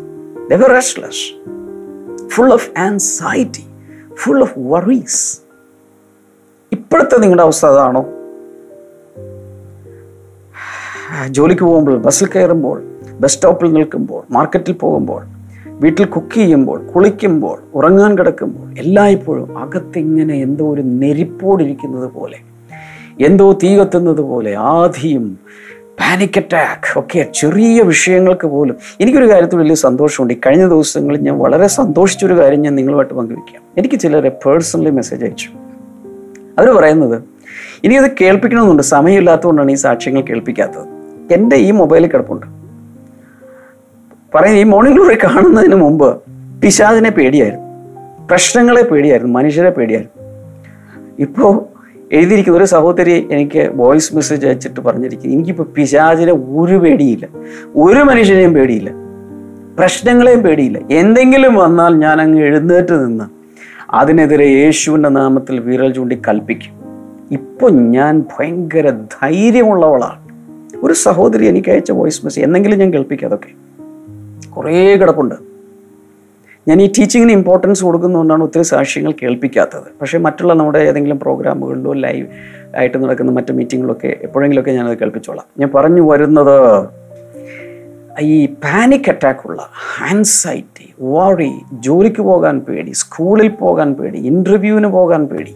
[0.52, 1.34] the were restless
[2.28, 3.66] full of anxiety
[4.14, 5.42] full of worries
[6.72, 8.06] ഇപ്പോഴത്തെ നിങ്ങളുടെ അവസ്ഥ അതാണോ?
[11.28, 12.84] ജോലിക്ക് പോകുമ്പോൾ ബസ്സിൽ കയറുമ്പോൾ
[13.20, 15.35] ബസ് സ്റ്റോപ്പിൽ നിൽക്കുമ്പോൾ മാർക്കറ്റിൽ പോകുമ്പോൾ
[15.80, 22.38] വീട്ടിൽ കുക്ക് ചെയ്യുമ്പോൾ കുളിക്കുമ്പോൾ ഉറങ്ങാൻ കിടക്കുമ്പോൾ എല്ലായ്പ്പോഴും അകത്തിങ്ങനെ എന്തോ ഒരു നെരിപ്പോടിരിക്കുന്നത് പോലെ
[23.26, 25.38] എന്തോ തീ കത്തുന്നത് പോലെ ആധിയും
[26.00, 28.76] പാനിക് അറ്റാക്ക് ഒക്കെ ചെറിയ വിഷയങ്ങൾക്ക് പോലും.
[29.02, 30.34] എനിക്കൊരു കാര്യത്തിൽ വലിയ സന്തോഷമുണ്ട്.
[30.34, 33.64] ഈ കഴിഞ്ഞ ദിവസങ്ങളിൽ ഞാൻ വളരെ സന്തോഷിച്ചൊരു കാര്യം ഞാൻ നിങ്ങളുമായിട്ട് പങ്കുവയ്ക്കാം.
[33.78, 35.50] എനിക്ക് ചിലരെ പേഴ്സണലി മെസ്സേജ് അയച്ചു.
[36.58, 37.24] അവർ പറയുന്നത്
[37.84, 38.84] എനിക്കത് കേൾപ്പിക്കണമെന്നുണ്ട്.
[38.84, 40.88] സമയമില്ലാത്തതുകൊണ്ടാണ് ഈ സാക്ഷ്യങ്ങൾ കേൾപ്പിക്കാത്തത്.
[41.34, 42.65] എന്റെ ഈ മൊബൈലിൽ കിടപ്പുണ്ട്.
[44.36, 46.22] പറയുന്നത് ഈ മോർണിംഗ് ഗ്ലോറി കാണുന്നതിന് മുമ്പ്
[46.62, 47.66] പിശാദിനെ പേടിയായിരുന്നു.
[48.28, 50.26] പ്രശ്നങ്ങളെ പേടിയായിരുന്നു മനുഷ്യരെ പേടിയായിരുന്നു.
[51.20, 51.64] ഇപ്പോൾ
[52.12, 55.36] എഴുതിയിരിക്കുന്ന ഒരു സഹോദരി എനിക്ക് വോയിസ് മെസ്സേജ് അയച്ചിട്ട് പറഞ്ഞിരിക്കുന്നു.
[55.36, 57.28] എനിക്കിപ്പോൾ പിശാചിനെ ഒരു പേടിയില്ല.
[57.76, 58.92] ഒരു മനുഷ്യനെയും പേടിയില്ല.
[59.80, 60.80] പ്രശ്നങ്ങളെയും പേടിയില്ല.
[60.92, 63.24] എന്തെങ്കിലും വന്നാൽ ഞാൻ അങ്ങ് എഴുന്നേറ്റ് നിന്ന്
[63.90, 66.74] അതിനെതിരെ യേശുവിന്റെ നാമത്തിൽ വിരൽ ചൂണ്ടി കൽപ്പിക്കും.
[67.32, 70.20] ഇപ്പോൾ ഞാൻ ഭയങ്കര ധൈര്യമുള്ളവളാണ്.
[70.84, 73.65] ഒരു സഹോദരി എനിക്ക് അയച്ച വോയിസ് മെസ്സേജ് എന്തെങ്കിലും ഞാൻ കേൾപ്പിക്കാം അതൊക്കെ.
[74.50, 75.36] കുറേ കിടപ്പുണ്ട്.
[76.68, 80.00] ഞാൻ ഈ ടീച്ചിങ്ങിന് ഇമ്പോർട്ടൻസ് കൊടുക്കുന്നതുകൊണ്ടാണ് ഒത്തിരി സാക്ഷ്യങ്ങൾ കേൾപ്പിക്കാത്തത്.
[80.02, 82.28] പക്ഷേ മറ്റുള്ള നമ്മുടെ ഏതെങ്കിലും പ്രോഗ്രാമുകളിലോ ലൈവ്
[82.78, 85.46] ആയിട്ട് നടക്കുന്ന മറ്റു മീറ്റിങ്ങിലൊക്കെ എപ്പോഴെങ്കിലുമൊക്കെ ഞാനത് കേൾപ്പിച്ചോളാം.
[85.60, 86.90] ഞാൻ പറഞ്ഞു വരുന്നത്
[88.20, 89.62] ഈ പാനിക് അറ്റാക്കുള്ള
[90.12, 95.56] ആൻസൈറ്റി വറി ജോലിക്ക് പോകാൻ പേടി സ്കൂളിൽ പോകാൻ പേടി ഇന്റർവ്യൂവിന് പോകാൻ പേടി.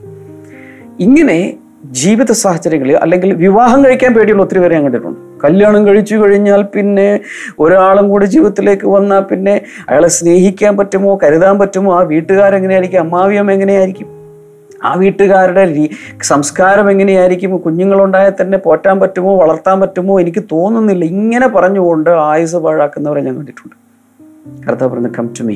[1.00, 5.44] ഇങ്ങനെ ജീവിത സാഹചര്യങ്ങളിൽ അല്ലെങ്കിൽ വിവാഹം കഴിക്കാൻ പേടിയുള്ള ഒത്തിരി പേരെ ഞാൻ കണ്ടിട്ടുണ്ട്.
[5.44, 7.20] കല്യാണം കഴിച്ചു കഴിഞ്ഞാൽ പിന്നെ
[7.60, 12.00] ഒരാളും കൂടി ജീവിതത്തിലേക്ക് വന്നാൽ പിന്നെ അയാളെ സ്നേഹിക്കാൻ പറ്റുമോ കരുതാൻ പറ്റുമോ?
[12.00, 14.08] ആ വീട്ടുകാരെങ്ങനെയായിരിക്കും അമ്മാവിയം എങ്ങനെയായിരിക്കും?
[14.84, 15.90] ആ വീട്ടുകാരുടെ
[16.24, 17.58] സംസ്കാരം എങ്ങനെയായിരിക്കും?
[17.58, 20.20] കുഞ്ഞുങ്ങളുണ്ടായാൽ തന്നെ പോറ്റാൻ പറ്റുമോ വളർത്താൻ പറ്റുമോ?
[20.20, 21.06] എനിക്ക് തോന്നുന്നില്ല.
[21.06, 23.76] ഇങ്ങനെ പറഞ്ഞുകൊണ്ട് ആയുസ് പാഴാക്കുന്നവരെ ഞാൻ കണ്ടിട്ടുണ്ട്.
[24.68, 25.56] കർത്താവ് പറഞ്ഞു കം ടു മീ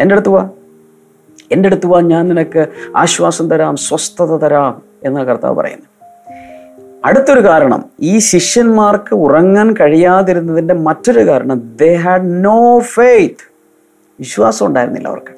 [0.00, 0.48] എന്റെ അടുത്ത് വാ.
[1.52, 2.00] എന്റെ അടുത്ത് വാ.
[2.00, 4.91] ഞാൻ നിനക്ക് ആശ്വാസം തരാം സ്വസ്ഥത തരാം.
[5.04, 5.86] എന്ന കർത്താവ് പറയുന്നു.
[7.04, 13.52] അടുത്തൊരു കാരണം ഈ ശിഷ്യന്മാർക്ക് ഉറങ്ങാൻ കഴിയാതിരുന്നതിന്റെ മറ്റൊരു കാരണം ദേ ഹാഡ് നോ ഫെയ്ത്ത്
[14.18, 15.34] വിശ്വാസം ഉണ്ടായിരുന്നില്ല അവർക്ക്.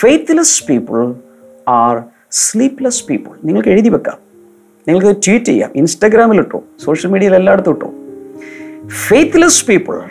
[0.00, 1.14] Faithless people
[1.68, 4.18] are sleepless people നിങ്ങൾക്ക് എഴുതി വെക്കാം.
[4.88, 5.70] നിങ്ങൾക്ക് ട്വീറ്റ് ചെയ്യാം.
[5.76, 6.64] ഇൻസ്റ്റാഗ്രാമിൽ ഇട്ടോ.
[6.84, 7.92] സോഷ്യൽ മീഡിയയിൽ എല്ലായിടത്തും ഇട്ടോ.
[8.88, 10.02] Faithless people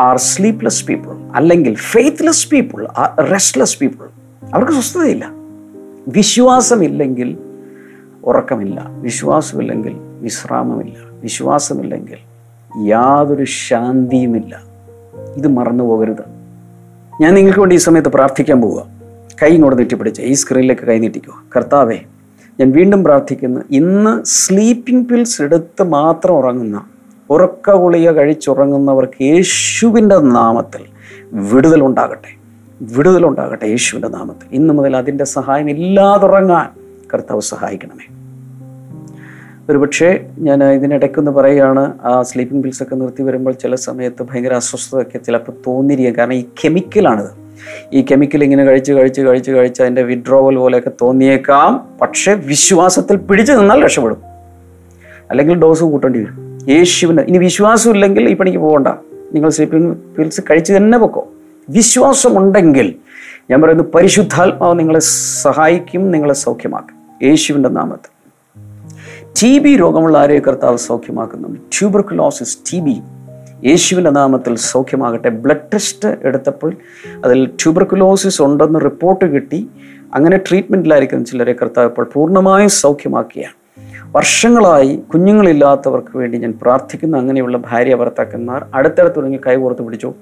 [0.00, 4.04] are sleepless people അല്ലെങ്കിൽ faithless people are restless people
[4.54, 5.30] അവർക്ക് സ്വസ്ഥതയില്ല.
[6.08, 7.49] വിശ്വാസമില്ലെങ്കിൽ
[8.24, 12.18] ഉറക്കമില്ല വിശ്വാസമില്ലെങ്കിൽ വിശ്രാമമില്ല വിശ്വാസമില്ലെങ്കിൽ
[12.88, 14.62] യാതൊരു ശാന്തിയുമില്ല.
[15.36, 16.40] ഇത് മറന്നു പോകരുത്.
[17.20, 18.86] ഞാൻ നിങ്ങൾക്ക് വേണ്ടി ഈ സമയത്ത് പ്രാർത്ഥിക്കാൻ പോവുക.
[19.42, 21.98] കൈ ഇങ്ങോട്ട് നീട്ടിപ്പിടിച്ച് ഈ സ്ക്രീനിലേക്ക് കൈ നീട്ടിക്കുക കർത്താവേ
[22.60, 26.84] ഞാൻ വീണ്ടും പ്രാർത്ഥിക്കുന്നു ഇന്ന് സ്ലീപ്പിംഗ് പിൽസ് എടുത്ത് മാത്രം ഉറങ്ങുന്ന
[27.30, 30.80] ഉറക്ക ഗുളിക കഴിച്ചുറങ്ങുന്നവർക്ക് യേശുവിന്റെ നാമത്തിൽ
[31.32, 32.36] വിടുതലുണ്ടാകട്ടെ.
[32.82, 34.46] വിടുതലുണ്ടാകട്ടെ യേശുവിന്റെ നാമത്തിൽ.
[34.52, 36.79] ഇന്ന് മുതൽ അതിന്റെ സഹായം ഇല്ലാതുറങ്ങാൻ
[37.14, 38.14] കർത്താവ് സഹായിക്കണമേ.
[39.70, 45.52] ഒരുപക്ഷെ ഞാൻ ഇതിനിടയ്ക്കൊന്ന് പറയുകയാണ് ആ സ്ലീപ്പിംഗ് പിൽസ് ഒക്കെ നിർത്തി വരുമ്പോൾ ചില സമയത്ത് ഭയങ്കര അസ്വസ്ഥതയൊക്കെ ചിലപ്പോൾ
[45.66, 46.16] തോന്നിയിരിക്കും.
[46.16, 47.50] കാരണം ഈ കെമിക്കലാണിത്
[47.92, 51.88] ഈ കെമിക്കൽ ഇങ്ങനെ കഴിച്ച് കഴിച്ച് കഴിച്ച് കഴിച്ച് അതിന്റെ വിഡ്രോവൽ പോലെയൊക്കെ തോന്നിയേക്കാം.
[52.00, 54.22] പക്ഷേ വിശ്വാസത്തിൽ പിടിച്ചു നിന്നാൽ രക്ഷപ്പെടും.
[55.30, 56.58] അല്ലെങ്കിൽ ഡോസ് കൂട്ടേണ്ടി വരും.
[56.68, 58.88] യേശുവിന് ഇനി വിശ്വാസം ഇല്ലെങ്കിൽ ഈ പണിക്ക് പോകണ്ട.
[59.32, 61.28] നിങ്ങൾ സ്ലീപ്പിംഗ് പിൽസ് കഴിച്ച് തന്നെ പൊക്കോ.
[61.70, 62.94] വിശ്വാസമുണ്ടെങ്കിൽ
[63.50, 65.00] ഞാൻ പറയുന്നത് പരിശുദ്ധാത്മാവ് നിങ്ങളെ
[65.42, 66.99] സഹായിക്കും നിങ്ങളെ സൗഖ്യമാക്കും.
[67.22, 68.20] യേശുവിന്റെ നാമത്തിൽ.
[69.42, 71.48] ടി ബി രോഗമുള്ള ആരെയും കർത്താവ് സൗഖ്യമാക്കുന്നു.
[71.48, 73.00] ട്യൂബർക്കുലോസിസ് ടി ബി
[73.66, 75.28] യേശുവിന്റെ നാമത്തിൽ സൗഖ്യമാകട്ടെ.
[75.28, 76.72] ബ്ലഡ് ടെസ്റ്റ് എടുത്തപ്പോൾ
[77.24, 79.68] അതിൽ ട്യൂബർക്കുലോസിസ് ഉണ്ടെന്ന് റിപ്പോർട്ട് കിട്ടി.
[80.14, 83.44] അങ്ങനെ ട്രീറ്റ്മെന്റിലായിരിക്കും ചിലരെ കർത്താവ് ഇപ്പോൾ പൂർണമായും സൗഖ്യമാക്കിയ
[84.16, 87.18] വർഷങ്ങളായി കുഞ്ഞുങ്ങളില്ലാത്തവർക്ക് വേണ്ടി ഞാൻ പ്രാർത്ഥിക്കുന്നു.
[87.18, 90.14] അങ്ങനെയുള്ള ഭാര്യ ഭർത്താക്കന്മാർ അടുത്തടുത്ത് തുടങ്ങി കൈകോർത്ത് പിടിച്ചു.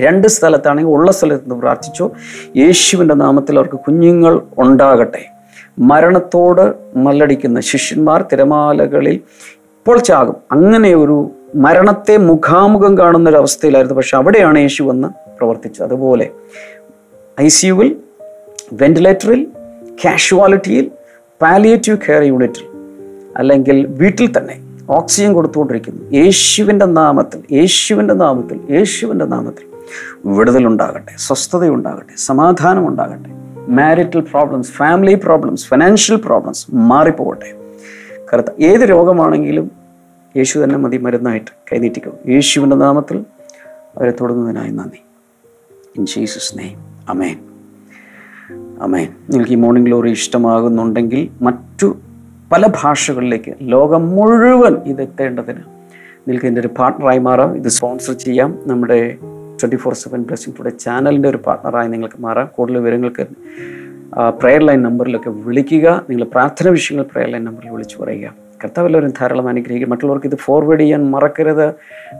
[0.00, 2.10] രണ്ട് സ്ഥലത്താണെങ്കിൽ ഉള്ള സ്ഥലത്ത് നിന്ന് പ്രാർത്ഥിച്ചു.
[2.56, 5.33] യേശുവിന്റെ നാമത്തിൽ അവർക്ക് കുഞ്ഞുങ്ങൾ ഉണ്ടാകട്ടെ.
[5.78, 10.36] മരണത്തോട് മല്ലടിക്കുന്ന ശിഷ്യന്മാർ തിരമാലകളിൽ ഇപ്പോൾ ചാകും.
[10.52, 15.84] അങ്ങനെ ഒരു മരണത്തെ മുഖാമുഖം കാണുന്ന ഒരു അവസ്ഥയിലായിരുന്നു പക്ഷെ അവിടെയാണ് യേശു വന്ന് പ്രവർത്തിച്ചത്.
[15.84, 16.30] അതുപോലെ
[17.40, 17.96] ഐ സി യുവിൽ
[18.72, 19.46] വെന്റിലേറ്ററിൽ
[20.04, 20.90] കാഷ്വാലിറ്റിയിൽ
[21.42, 22.66] പാലിയേറ്റീവ് കെയർ യൂണിറ്റിൽ
[23.36, 24.60] അല്ലെങ്കിൽ വീട്ടിൽ തന്നെ
[24.90, 26.10] ഓക്സിജൻ കൊടുത്തുകൊണ്ടിരിക്കുന്നു.
[26.12, 29.64] യേശുവിന്റെ നാമത്തിൽ യേശുവിന്റെ നാമത്തിൽ യേശുവിന്റെ നാമത്തിൽ
[30.26, 37.54] വിടുതലുണ്ടാകട്ടെ സ്വസ്ഥതയുണ്ടാകട്ടെ സമാധാനം ഉണ്ടാകട്ടെ marital problems family problems financial problems മാറിപ്പോകട്ടെ.
[38.34, 39.70] കറുത്ത ഏത് രോഗമാണെങ്കിലും
[40.36, 42.12] യേശു തന്നെ മതി മരുന്നായിട്ട് കൈനീട്ടിക്കും.
[42.28, 43.24] യേശുവിന്റെ നാമത്തിൽ
[43.98, 45.02] അവരെ തൊടുന്നതിനായി നന്ദി.
[45.96, 47.38] In Jesus name amen
[48.80, 51.96] amen നിങ്ങൾക്ക് ഈ മോർണിംഗ് ഗ്ലോറി ഇഷ്ടമാകുന്നുണ്ടെങ്കിൽ മറ്റു
[52.52, 55.60] പല ഭാഷകളിലേക്ക് ലോകം മുഴുവൻ ഇതെത്തേണ്ടതിന്
[56.28, 57.56] നിങ്ങൾക്ക് ഇതിന്റെ ഒരു പാർട്ണറായി മാറാം.
[57.56, 58.58] ഇത് സ്പോൺസർ ചെയ്യാം.
[58.66, 59.16] നമ്മുടെ
[59.60, 62.48] twenty four seven blessing today ചാനലിന്റെ ഒരു പാർട്ണറായി നിങ്ങൾക്ക് മാറാം.
[62.54, 63.26] കൂടുതൽ വിവരങ്ങൾക്ക്
[64.40, 66.04] പ്രെയർ ലൈൻ നമ്പറിലൊക്കെ വിളിക്കുക.
[66.10, 68.34] നിങ്ങൾ പ്രാർത്ഥന വിഷയങ്ങൾ പ്രെയർ ലൈൻ നമ്പറിൽ വിളിച്ചു പറയുക.
[68.64, 69.90] കർത്താവ് എല്ലാവരും ധാരാളം അനുഗ്രഹിക്കും.
[69.90, 71.74] മറ്റുള്ളവർക്ക് ഇത് ഫോർവേഡ് ചെയ്യാൻ മറക്കരുത്.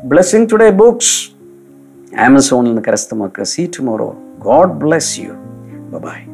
[0.05, 1.31] ബ്ലെസ്സിങ് ടുഡേ ബുക്സ്
[2.21, 3.45] ആമസോണിൽ നിന്ന് കരസ്ഥമാക്കുക.
[3.45, 5.33] See tomorrow God bless you
[5.99, 6.34] bye